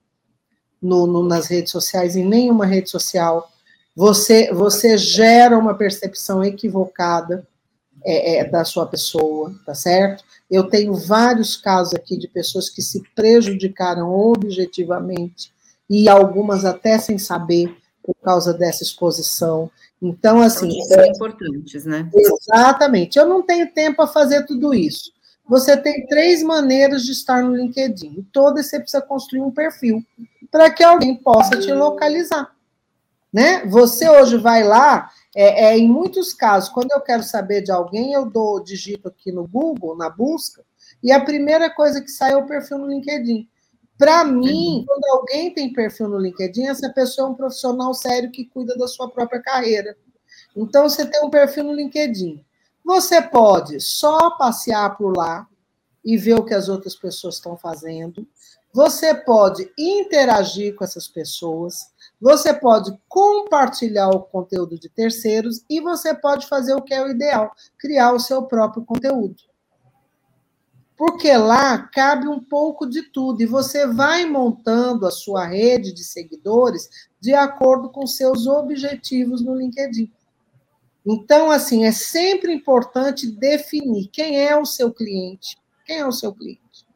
no, 0.80 1.06
no, 1.06 1.26
nas 1.26 1.48
redes 1.48 1.72
sociais, 1.72 2.14
em 2.14 2.24
nenhuma 2.24 2.64
rede 2.64 2.88
social. 2.88 3.50
Você, 3.96 4.52
você 4.52 4.96
gera 4.96 5.58
uma 5.58 5.74
percepção 5.74 6.44
equivocada 6.44 7.46
é, 8.04 8.38
é, 8.38 8.44
da 8.44 8.64
sua 8.64 8.86
pessoa, 8.86 9.54
tá 9.64 9.74
certo? 9.74 10.22
Eu 10.50 10.64
tenho 10.64 10.94
vários 10.94 11.56
casos 11.56 11.94
aqui 11.94 12.16
de 12.16 12.28
pessoas 12.28 12.68
que 12.68 12.82
se 12.82 13.02
prejudicaram 13.14 14.10
objetivamente 14.10 15.52
e 15.88 16.08
algumas 16.08 16.64
até 16.64 16.98
sem 16.98 17.18
saber 17.18 17.74
por 18.02 18.14
causa 18.22 18.52
dessa 18.52 18.82
exposição. 18.82 19.70
Então, 20.00 20.42
assim. 20.42 20.70
São 20.82 21.00
é, 21.00 21.08
importantes, 21.08 21.84
né? 21.86 22.10
Exatamente. 22.14 23.18
Eu 23.18 23.26
não 23.26 23.42
tenho 23.42 23.72
tempo 23.72 23.96
para 23.96 24.06
fazer 24.06 24.44
tudo 24.44 24.74
isso. 24.74 25.12
Você 25.46 25.76
tem 25.76 26.06
três 26.06 26.42
maneiras 26.42 27.04
de 27.04 27.12
estar 27.12 27.42
no 27.42 27.56
LinkedIn. 27.56 28.16
E 28.18 28.22
todas 28.32 28.66
você 28.66 28.78
precisa 28.78 29.02
construir 29.02 29.40
um 29.40 29.50
perfil 29.50 30.04
para 30.50 30.70
que 30.70 30.82
alguém 30.82 31.16
possa 31.16 31.58
te 31.58 31.72
localizar. 31.72 32.50
Né? 33.32 33.66
Você 33.66 34.08
hoje 34.08 34.36
vai 34.36 34.62
lá, 34.62 35.10
é, 35.34 35.66
é, 35.66 35.78
em 35.78 35.88
muitos 35.88 36.32
casos, 36.32 36.68
quando 36.68 36.92
eu 36.92 37.00
quero 37.00 37.22
saber 37.22 37.62
de 37.62 37.72
alguém, 37.72 38.12
eu 38.12 38.24
dou 38.24 38.62
digito 38.62 39.08
aqui 39.08 39.32
no 39.32 39.46
Google, 39.46 39.96
na 39.96 40.08
busca, 40.08 40.64
e 41.02 41.10
a 41.10 41.24
primeira 41.24 41.68
coisa 41.68 42.00
que 42.00 42.08
sai 42.08 42.32
é 42.32 42.36
o 42.36 42.46
perfil 42.46 42.78
no 42.78 42.86
LinkedIn. 42.86 43.48
Para 43.98 44.24
mim, 44.24 44.78
uhum. 44.78 44.84
quando 44.86 45.04
alguém 45.06 45.52
tem 45.52 45.72
perfil 45.72 46.08
no 46.08 46.18
LinkedIn, 46.18 46.66
essa 46.66 46.88
pessoa 46.90 47.28
é 47.28 47.30
um 47.30 47.34
profissional 47.34 47.94
sério 47.94 48.30
que 48.30 48.44
cuida 48.44 48.76
da 48.76 48.88
sua 48.88 49.08
própria 49.08 49.40
carreira. 49.40 49.96
Então, 50.56 50.88
você 50.88 51.06
tem 51.06 51.24
um 51.24 51.30
perfil 51.30 51.64
no 51.64 51.72
LinkedIn. 51.72 52.44
Você 52.84 53.22
pode 53.22 53.80
só 53.80 54.32
passear 54.32 54.96
por 54.96 55.16
lá 55.16 55.46
e 56.04 56.16
ver 56.16 56.34
o 56.34 56.44
que 56.44 56.54
as 56.54 56.68
outras 56.68 56.94
pessoas 56.94 57.36
estão 57.36 57.56
fazendo. 57.56 58.26
Você 58.72 59.14
pode 59.14 59.70
interagir 59.78 60.74
com 60.74 60.84
essas 60.84 61.08
pessoas. 61.08 61.92
Você 62.20 62.54
pode 62.54 62.96
compartilhar 63.08 64.08
o 64.08 64.20
conteúdo 64.20 64.78
de 64.78 64.88
terceiros 64.88 65.64
e 65.68 65.80
você 65.80 66.14
pode 66.14 66.46
fazer 66.46 66.74
o 66.74 66.82
que 66.82 66.94
é 66.94 67.02
o 67.02 67.10
ideal, 67.10 67.52
criar 67.78 68.12
o 68.12 68.20
seu 68.20 68.42
próprio 68.44 68.84
conteúdo. 68.84 69.36
Porque 70.96 71.36
lá 71.36 71.78
cabe 71.78 72.28
um 72.28 72.40
pouco 72.40 72.86
de 72.86 73.02
tudo 73.02 73.42
e 73.42 73.46
você 73.46 73.86
vai 73.86 74.24
montando 74.24 75.06
a 75.06 75.10
sua 75.10 75.44
rede 75.44 75.92
de 75.92 76.04
seguidores 76.04 76.88
de 77.20 77.34
acordo 77.34 77.90
com 77.90 78.06
seus 78.06 78.46
objetivos 78.46 79.42
no 79.42 79.56
LinkedIn. 79.56 80.10
Então, 81.04 81.50
assim, 81.50 81.84
é 81.84 81.92
sempre 81.92 82.52
importante 82.54 83.30
definir 83.30 84.08
quem 84.08 84.40
é 84.40 84.56
o 84.56 84.64
seu 84.64 84.92
cliente. 84.92 85.58
Quem 85.84 85.98
é 85.98 86.06
o 86.06 86.12
seu 86.12 86.32
cliente? 86.32 86.86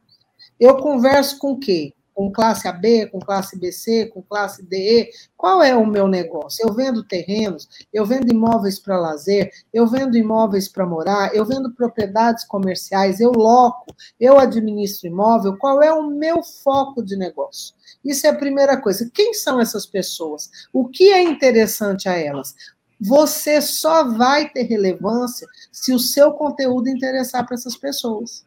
Eu 0.58 0.76
converso 0.78 1.38
com 1.38 1.58
quê? 1.58 1.92
Com 2.18 2.32
classe 2.32 2.66
AB, 2.66 3.06
com 3.10 3.20
classe 3.20 3.56
BC, 3.56 4.06
com 4.06 4.20
classe 4.20 4.60
DE? 4.60 5.08
Qual 5.36 5.62
é 5.62 5.76
o 5.76 5.86
meu 5.86 6.08
negócio? 6.08 6.66
Eu 6.66 6.74
vendo 6.74 7.04
terrenos, 7.04 7.68
eu 7.92 8.04
vendo 8.04 8.28
imóveis 8.28 8.80
para 8.80 8.98
lazer, 8.98 9.52
eu 9.72 9.86
vendo 9.86 10.18
imóveis 10.18 10.68
para 10.68 10.84
morar, 10.84 11.32
eu 11.32 11.44
vendo 11.44 11.72
propriedades 11.72 12.44
comerciais, 12.44 13.20
eu 13.20 13.30
loco, 13.30 13.94
eu 14.18 14.36
administro 14.36 15.06
imóvel. 15.06 15.56
Qual 15.58 15.80
é 15.80 15.92
o 15.92 16.10
meu 16.10 16.42
foco 16.42 17.04
de 17.04 17.16
negócio? 17.16 17.72
Isso 18.04 18.26
é 18.26 18.30
a 18.30 18.36
primeira 18.36 18.76
coisa. 18.76 19.08
Quem 19.14 19.32
são 19.32 19.60
essas 19.60 19.86
pessoas? 19.86 20.50
O 20.72 20.88
que 20.88 21.12
é 21.12 21.22
interessante 21.22 22.08
a 22.08 22.16
elas? 22.16 22.52
você 23.00 23.62
só 23.62 24.02
vai 24.02 24.50
ter 24.50 24.62
relevância 24.62 25.46
se 25.70 25.92
o 25.92 26.00
seu 26.00 26.32
conteúdo 26.32 26.88
interessar 26.88 27.46
para 27.46 27.54
essas 27.54 27.76
pessoas. 27.76 28.44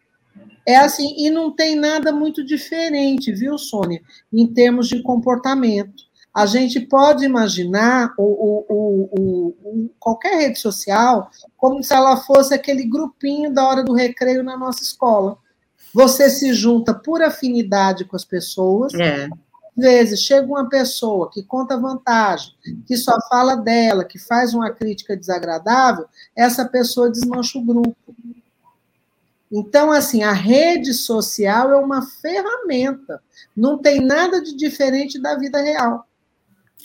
É 0.66 0.78
assim, 0.78 1.16
e 1.18 1.30
não 1.30 1.52
tem 1.52 1.76
nada 1.76 2.12
muito 2.12 2.44
diferente, 2.44 3.34
viu, 3.34 3.58
Sônia, 3.58 4.02
em 4.32 4.46
termos 4.48 4.88
de 4.88 5.02
comportamento. 5.02 6.04
A 6.34 6.46
gente 6.46 6.80
pode 6.80 7.26
imaginar 7.26 8.14
o, 8.18 8.24
o, 8.24 9.10
o, 9.12 9.90
qualquer 10.00 10.38
rede 10.38 10.60
social 10.60 11.30
como 11.58 11.84
se 11.84 11.94
ela 11.94 12.16
fosse 12.16 12.54
aquele 12.54 12.86
grupinho 12.86 13.54
da 13.54 13.68
hora 13.68 13.84
do 13.84 13.94
recreio 13.94 14.44
na 14.44 14.56
nossa 14.56 14.82
escola. 14.82 15.38
Você 15.94 16.30
se 16.30 16.54
junta 16.54 16.94
por 16.94 17.22
afinidade 17.22 18.06
com 18.06 18.16
as 18.16 18.24
pessoas, 18.24 18.94
é 18.94 19.28
vezes 19.76 20.22
chega 20.22 20.46
uma 20.48 20.70
pessoa 20.70 21.30
que 21.32 21.44
conta 21.44 21.78
vantagem, 21.78 22.54
que 22.86 22.98
só 22.98 23.18
fala 23.30 23.56
dela, 23.56 24.04
que 24.04 24.20
faz 24.20 24.54
uma 24.54 24.72
crítica 24.72 25.16
desagradável, 25.16 26.06
essa 26.36 26.66
pessoa 26.66 27.10
desmancha 27.10 27.58
o 27.58 27.66
grupo. 27.66 27.96
Então, 29.52 29.92
assim, 29.92 30.24
a 30.24 30.32
rede 30.32 30.94
social 30.94 31.72
é 31.72 31.76
uma 31.76 32.02
ferramenta, 32.02 33.22
não 33.56 33.78
tem 33.78 34.00
nada 34.00 34.42
de 34.42 34.56
diferente 34.56 35.20
da 35.20 35.36
vida 35.38 35.62
real. 35.62 36.08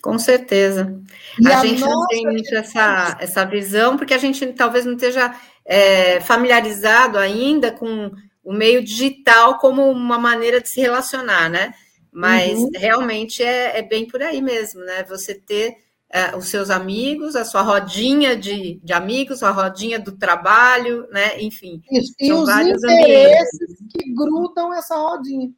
Com 0.02 0.18
certeza. 0.18 1.00
E 1.40 1.48
a, 1.48 1.60
a 1.60 1.66
gente 1.66 1.80
não 1.80 2.06
tem 2.06 2.24
muito 2.24 2.54
essa, 2.54 3.16
essa 3.20 3.44
visão, 3.44 3.96
porque 3.96 4.14
a 4.14 4.18
gente 4.18 4.46
talvez 4.52 4.84
não 4.84 4.94
esteja 4.94 5.34
é, 5.64 6.20
familiarizado 6.20 7.18
ainda 7.18 7.72
com 7.72 8.12
o 8.44 8.52
meio 8.52 8.82
digital 8.84 9.58
como 9.58 9.90
uma 9.90 10.18
maneira 10.18 10.60
de 10.60 10.68
se 10.68 10.80
relacionar, 10.80 11.48
né? 11.50 11.74
Mas 12.12 12.58
uhum. 12.58 12.70
realmente 12.74 13.42
é, 13.42 13.78
é, 13.78 13.82
bem 13.82 14.06
por 14.06 14.22
aí 14.22 14.40
mesmo, 14.40 14.80
né? 14.84 15.04
Você 15.04 15.34
ter 15.34 15.74
é, 16.16 16.34
os 16.34 16.48
seus 16.48 16.70
amigos, 16.70 17.36
a 17.36 17.44
sua 17.44 17.60
rodinha 17.60 18.34
de, 18.34 18.80
de 18.82 18.92
amigos, 18.94 19.42
a 19.42 19.50
rodinha 19.50 19.98
do 20.00 20.16
trabalho, 20.16 21.06
né? 21.10 21.38
Enfim. 21.42 21.82
Isso. 21.92 22.14
E 22.18 22.32
os 22.32 22.48
interesses 22.48 22.84
ambientes. 22.84 23.78
que 23.92 24.14
grudam 24.14 24.72
essa 24.72 24.96
rodinha, 24.96 25.52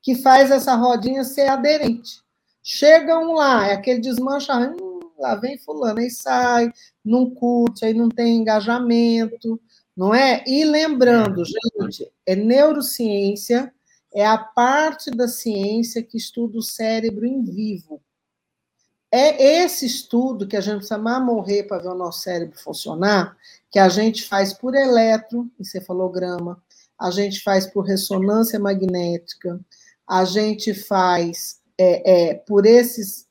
que 0.00 0.14
faz 0.14 0.52
essa 0.52 0.76
rodinha 0.76 1.24
ser 1.24 1.48
aderente. 1.48 2.20
Chegam 2.62 3.34
lá, 3.34 3.66
é 3.66 3.72
aquele 3.72 4.00
desmancha, 4.00 4.56
hum, 4.56 5.00
lá 5.18 5.34
vem 5.34 5.58
fulano, 5.58 5.98
aí 5.98 6.10
sai, 6.10 6.70
não 7.04 7.28
curte, 7.28 7.84
aí 7.84 7.92
não 7.92 8.08
tem 8.08 8.36
engajamento, 8.36 9.60
não 9.96 10.14
é? 10.14 10.44
E 10.46 10.64
lembrando, 10.64 11.42
gente, 11.44 12.08
é 12.24 12.36
neurociência 12.36 13.72
é 14.14 14.24
a 14.24 14.38
parte 14.38 15.10
da 15.10 15.26
ciência 15.26 16.02
que 16.02 16.16
estuda 16.16 16.58
o 16.58 16.62
cérebro 16.62 17.26
em 17.26 17.42
vivo. 17.42 18.00
É 19.12 19.62
esse 19.62 19.86
estudo 19.86 20.48
que 20.48 20.56
a 20.56 20.60
gente 20.60 20.78
precisa 20.78 20.98
mais 20.98 21.24
morrer 21.24 21.64
para 21.64 21.82
ver 21.82 21.88
o 21.88 21.94
nosso 21.94 22.22
cérebro 22.22 22.58
funcionar, 22.58 23.36
que 23.70 23.78
a 23.78 23.88
gente 23.88 24.24
faz 24.24 24.52
por 24.52 24.74
eletroencefalograma, 24.74 26.62
a 26.98 27.10
gente 27.10 27.42
faz 27.42 27.66
por 27.66 27.82
ressonância 27.84 28.58
magnética, 28.58 29.60
a 30.08 30.24
gente 30.24 30.74
faz 30.74 31.60
é, 31.78 32.30
é, 32.30 32.34
por 32.34 32.66
esses, 32.66 33.26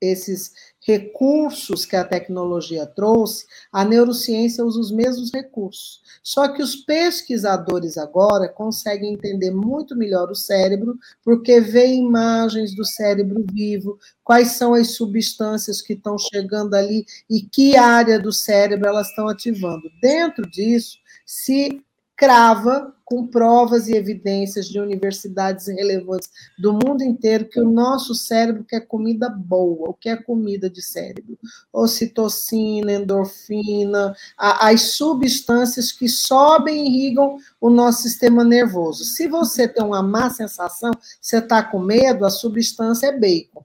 esses 0.00 0.52
recursos 0.86 1.84
que 1.84 1.96
a 1.96 2.04
tecnologia 2.04 2.86
trouxe, 2.86 3.44
a 3.72 3.84
neurociência 3.84 4.64
usa 4.64 4.78
os 4.78 4.92
mesmos 4.92 5.32
recursos. 5.32 6.00
Só 6.22 6.46
que 6.46 6.62
os 6.62 6.76
pesquisadores 6.76 7.98
agora 7.98 8.48
conseguem 8.48 9.14
entender 9.14 9.50
muito 9.50 9.96
melhor 9.96 10.30
o 10.30 10.36
cérebro, 10.36 10.96
porque 11.24 11.60
vê 11.60 11.88
imagens 11.88 12.74
do 12.74 12.84
cérebro 12.84 13.44
vivo, 13.52 13.98
quais 14.22 14.52
são 14.52 14.74
as 14.74 14.92
substâncias 14.92 15.82
que 15.82 15.94
estão 15.94 16.16
chegando 16.16 16.74
ali 16.74 17.04
e 17.28 17.42
que 17.42 17.76
área 17.76 18.20
do 18.20 18.32
cérebro 18.32 18.88
elas 18.88 19.08
estão 19.08 19.28
ativando. 19.28 19.90
Dentro 20.00 20.48
disso, 20.48 20.98
se 21.24 21.82
crava 22.14 22.95
com 23.06 23.24
provas 23.24 23.86
e 23.86 23.94
evidências 23.94 24.66
de 24.68 24.80
universidades 24.80 25.68
relevantes 25.68 26.28
do 26.58 26.72
mundo 26.72 27.04
inteiro 27.04 27.48
que 27.48 27.60
o 27.60 27.70
nosso 27.70 28.16
cérebro 28.16 28.64
quer 28.64 28.80
comida 28.80 29.28
boa, 29.30 29.90
o 29.90 29.94
que 29.94 30.08
é 30.08 30.16
comida 30.16 30.68
de 30.68 30.82
cérebro? 30.82 31.38
Ocitocina, 31.72 32.92
endorfina, 32.92 34.12
as 34.36 34.96
substâncias 34.96 35.92
que 35.92 36.08
sobem 36.08 36.84
e 36.84 36.88
irrigam 36.88 37.38
o 37.60 37.70
nosso 37.70 38.02
sistema 38.02 38.42
nervoso. 38.42 39.04
Se 39.04 39.28
você 39.28 39.68
tem 39.68 39.84
uma 39.84 40.02
má 40.02 40.28
sensação, 40.28 40.90
você 41.20 41.38
está 41.38 41.62
com 41.62 41.78
medo, 41.78 42.26
a 42.26 42.30
substância 42.30 43.06
é 43.06 43.16
bacon. 43.16 43.64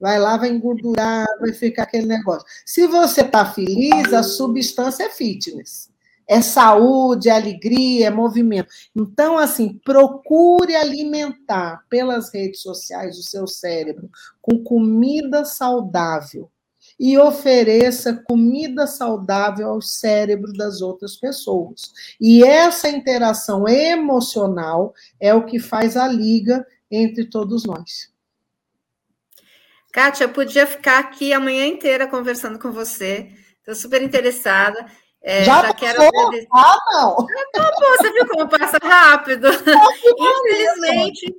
Vai 0.00 0.18
lá, 0.18 0.38
vai 0.38 0.48
engordurar, 0.48 1.26
vai 1.40 1.52
ficar 1.52 1.82
aquele 1.82 2.06
negócio. 2.06 2.46
Se 2.64 2.86
você 2.86 3.20
está 3.20 3.44
feliz, 3.44 4.14
a 4.14 4.22
substância 4.22 5.04
é 5.04 5.10
fitness 5.10 5.94
é 6.28 6.40
saúde, 6.40 7.28
é 7.28 7.32
alegria, 7.32 8.08
é 8.08 8.10
movimento. 8.10 8.68
Então, 8.94 9.38
assim, 9.38 9.78
procure 9.84 10.74
alimentar 10.74 11.84
pelas 11.88 12.32
redes 12.32 12.60
sociais 12.60 13.18
o 13.18 13.22
seu 13.22 13.46
cérebro 13.46 14.10
com 14.42 14.62
comida 14.62 15.44
saudável 15.44 16.50
e 16.98 17.18
ofereça 17.18 18.14
comida 18.26 18.86
saudável 18.86 19.68
ao 19.68 19.82
cérebro 19.82 20.52
das 20.52 20.80
outras 20.80 21.16
pessoas. 21.16 21.92
E 22.20 22.42
essa 22.42 22.88
interação 22.88 23.68
emocional 23.68 24.94
é 25.20 25.34
o 25.34 25.44
que 25.44 25.58
faz 25.58 25.96
a 25.96 26.08
liga 26.08 26.66
entre 26.90 27.26
todos 27.26 27.64
nós. 27.64 28.10
Kátia, 29.92 30.24
eu 30.24 30.28
podia 30.28 30.66
ficar 30.66 30.98
aqui 30.98 31.32
a 31.32 31.40
manhã 31.40 31.66
inteira 31.66 32.06
conversando 32.06 32.58
com 32.58 32.70
você. 32.70 33.30
Estou 33.58 33.74
super 33.74 34.02
interessada. 34.02 34.86
É, 35.26 35.42
já, 35.42 35.60
já 35.60 35.74
quero 35.74 36.02
agradecer. 36.02 36.46
Ah, 36.52 36.78
não! 36.92 37.16
Acabou, 37.18 37.96
você 37.98 38.12
viu 38.12 38.28
como 38.28 38.48
passa 38.48 38.78
rápido? 38.80 39.48
Infelizmente, 40.16 41.34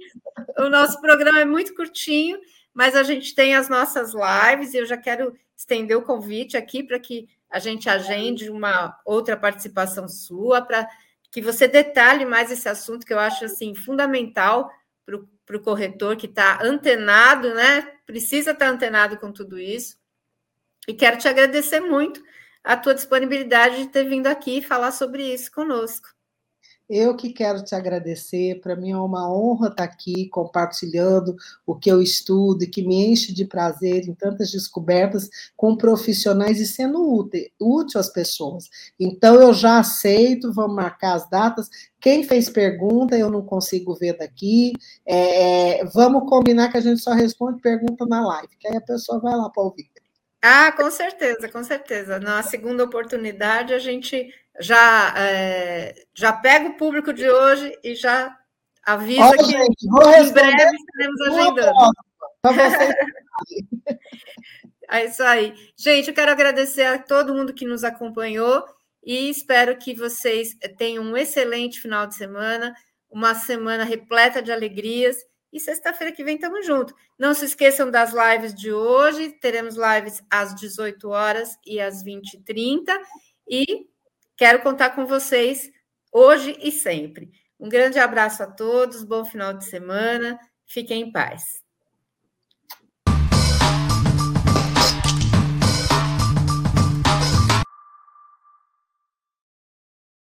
o 0.57 0.67
nosso 0.67 0.99
programa 0.99 1.39
é 1.39 1.45
muito 1.45 1.73
curtinho, 1.73 2.38
mas 2.73 2.97
a 2.97 3.03
gente 3.03 3.33
tem 3.33 3.55
as 3.55 3.69
nossas 3.69 4.11
lives 4.13 4.73
e 4.73 4.77
eu 4.79 4.85
já 4.85 4.97
quero 4.97 5.33
estender 5.55 5.95
o 5.95 6.01
convite 6.01 6.57
aqui 6.57 6.83
para 6.83 6.99
que 6.99 7.29
a 7.49 7.59
gente 7.59 7.89
agende 7.89 8.49
uma 8.49 8.99
outra 9.05 9.38
participação 9.38 10.05
sua 10.09 10.61
para 10.61 10.85
que 11.31 11.41
você 11.41 11.65
detalhe 11.65 12.25
mais 12.25 12.51
esse 12.51 12.67
assunto 12.67 13.05
que 13.05 13.13
eu 13.13 13.19
acho 13.19 13.45
assim 13.45 13.73
fundamental 13.73 14.69
para 15.45 15.55
o 15.55 15.61
corretor 15.61 16.17
que 16.17 16.25
está 16.25 16.59
antenado, 16.61 17.53
né? 17.53 17.89
Precisa 18.05 18.51
estar 18.51 18.65
tá 18.65 18.71
antenado 18.71 19.17
com 19.17 19.31
tudo 19.31 19.57
isso. 19.57 19.97
E 20.85 20.93
quero 20.93 21.17
te 21.17 21.29
agradecer 21.29 21.79
muito 21.79 22.21
a 22.68 22.76
tua 22.76 22.93
disponibilidade 22.93 23.78
de 23.78 23.88
ter 23.88 24.03
vindo 24.03 24.28
aqui 24.28 24.61
falar 24.61 24.91
sobre 24.91 25.24
isso 25.34 25.49
conosco. 25.49 26.09
Eu 26.89 27.15
que 27.15 27.32
quero 27.32 27.63
te 27.63 27.76
agradecer, 27.76 28.59
para 28.61 28.76
mim 28.76 28.91
é 28.91 28.97
uma 28.97 29.30
honra 29.30 29.70
estar 29.70 29.84
aqui 29.84 30.28
compartilhando 30.30 31.36
o 31.65 31.76
que 31.76 31.89
eu 31.89 32.01
estudo 32.01 32.63
e 32.63 32.68
que 32.68 32.82
me 32.82 33.07
enche 33.07 33.34
de 33.34 33.45
prazer 33.45 34.07
em 34.07 34.13
tantas 34.13 34.51
descobertas 34.51 35.30
com 35.55 35.76
profissionais 35.78 36.59
e 36.59 36.65
sendo 36.65 37.01
útil, 37.13 37.41
útil 37.59 37.99
às 37.99 38.09
pessoas. 38.09 38.70
Então 38.99 39.36
eu 39.36 39.53
já 39.53 39.80
aceito, 39.80 40.53
vamos 40.53 40.76
marcar 40.76 41.15
as 41.15 41.30
datas. 41.30 41.70
Quem 41.99 42.24
fez 42.24 42.49
pergunta, 42.49 43.18
eu 43.18 43.30
não 43.30 43.41
consigo 43.41 43.95
ver 43.95 44.18
daqui. 44.18 44.74
É, 45.05 45.86
vamos 45.86 46.30
combinar 46.30 46.70
que 46.70 46.78
a 46.78 46.82
gente 46.82 47.01
só 47.01 47.11
responde 47.11 47.61
pergunta 47.61 48.05
na 48.05 48.26
live, 48.26 48.57
que 48.57 48.68
aí 48.68 48.76
a 48.78 48.82
pessoa 48.82 49.20
vai 49.20 49.36
lá 49.36 49.49
para 49.49 49.63
ouvir. 49.63 49.89
Ah, 50.41 50.71
com 50.71 50.89
certeza, 50.91 51.49
com 51.49 51.63
certeza. 51.63 52.19
Na 52.19 52.43
segunda 52.43 52.83
oportunidade, 52.83 53.73
a 53.73 53.79
gente 53.79 54.31
já, 54.59 55.13
é, 55.17 55.95
já 56.13 56.33
pega 56.33 56.69
o 56.69 56.77
público 56.77 57.13
de 57.13 57.29
hoje 57.29 57.77
e 57.83 57.95
já 57.95 58.35
avisa 58.85 59.21
Olha, 59.21 59.38
que 59.38 59.45
gente, 59.45 59.88
vou 59.89 60.09
em 60.13 60.31
breve 60.31 60.75
estaremos 60.75 61.21
agendando. 61.21 61.91
Para 62.41 62.51
vocês. 62.53 62.95
é 64.89 65.05
isso 65.05 65.23
aí. 65.23 65.53
Gente, 65.77 66.09
eu 66.09 66.13
quero 66.13 66.31
agradecer 66.31 66.85
a 66.85 66.99
todo 66.99 67.33
mundo 67.33 67.53
que 67.53 67.65
nos 67.65 67.83
acompanhou 67.83 68.63
e 69.03 69.29
espero 69.29 69.77
que 69.77 69.93
vocês 69.93 70.55
tenham 70.77 71.03
um 71.03 71.17
excelente 71.17 71.79
final 71.79 72.07
de 72.07 72.15
semana, 72.15 72.73
uma 73.09 73.33
semana 73.35 73.83
repleta 73.83 74.41
de 74.41 74.51
alegrias. 74.51 75.17
E 75.58 75.60
sexta-feira 75.60 76.14
que 76.14 76.24
vem 76.24 76.36
estamos 76.36 76.66
juntos. 76.66 76.93
Não 77.20 77.34
se 77.34 77.45
esqueçam 77.45 77.91
das 77.91 78.14
lives 78.14 78.53
de 78.53 78.72
hoje. 78.72 79.32
Teremos 79.41 79.76
lives 79.76 80.24
às 80.30 80.55
18 80.55 81.10
horas 81.10 81.58
e 81.66 81.80
às 81.80 82.03
20h30. 82.03 82.86
E 83.49 83.88
Quero 84.38 84.62
contar 84.62 84.91
com 84.91 85.08
vocês 85.08 85.72
hoje 86.14 86.55
e 86.62 86.72
sempre. 86.72 87.32
Um 87.60 87.68
grande 87.68 87.97
abraço 87.97 88.43
a 88.43 88.45
todos, 88.45 89.03
bom 89.03 89.26
final 89.26 89.51
de 89.51 89.66
semana, 89.66 90.39
fiquem 90.64 91.01
em 91.01 91.12
paz. 91.12 91.66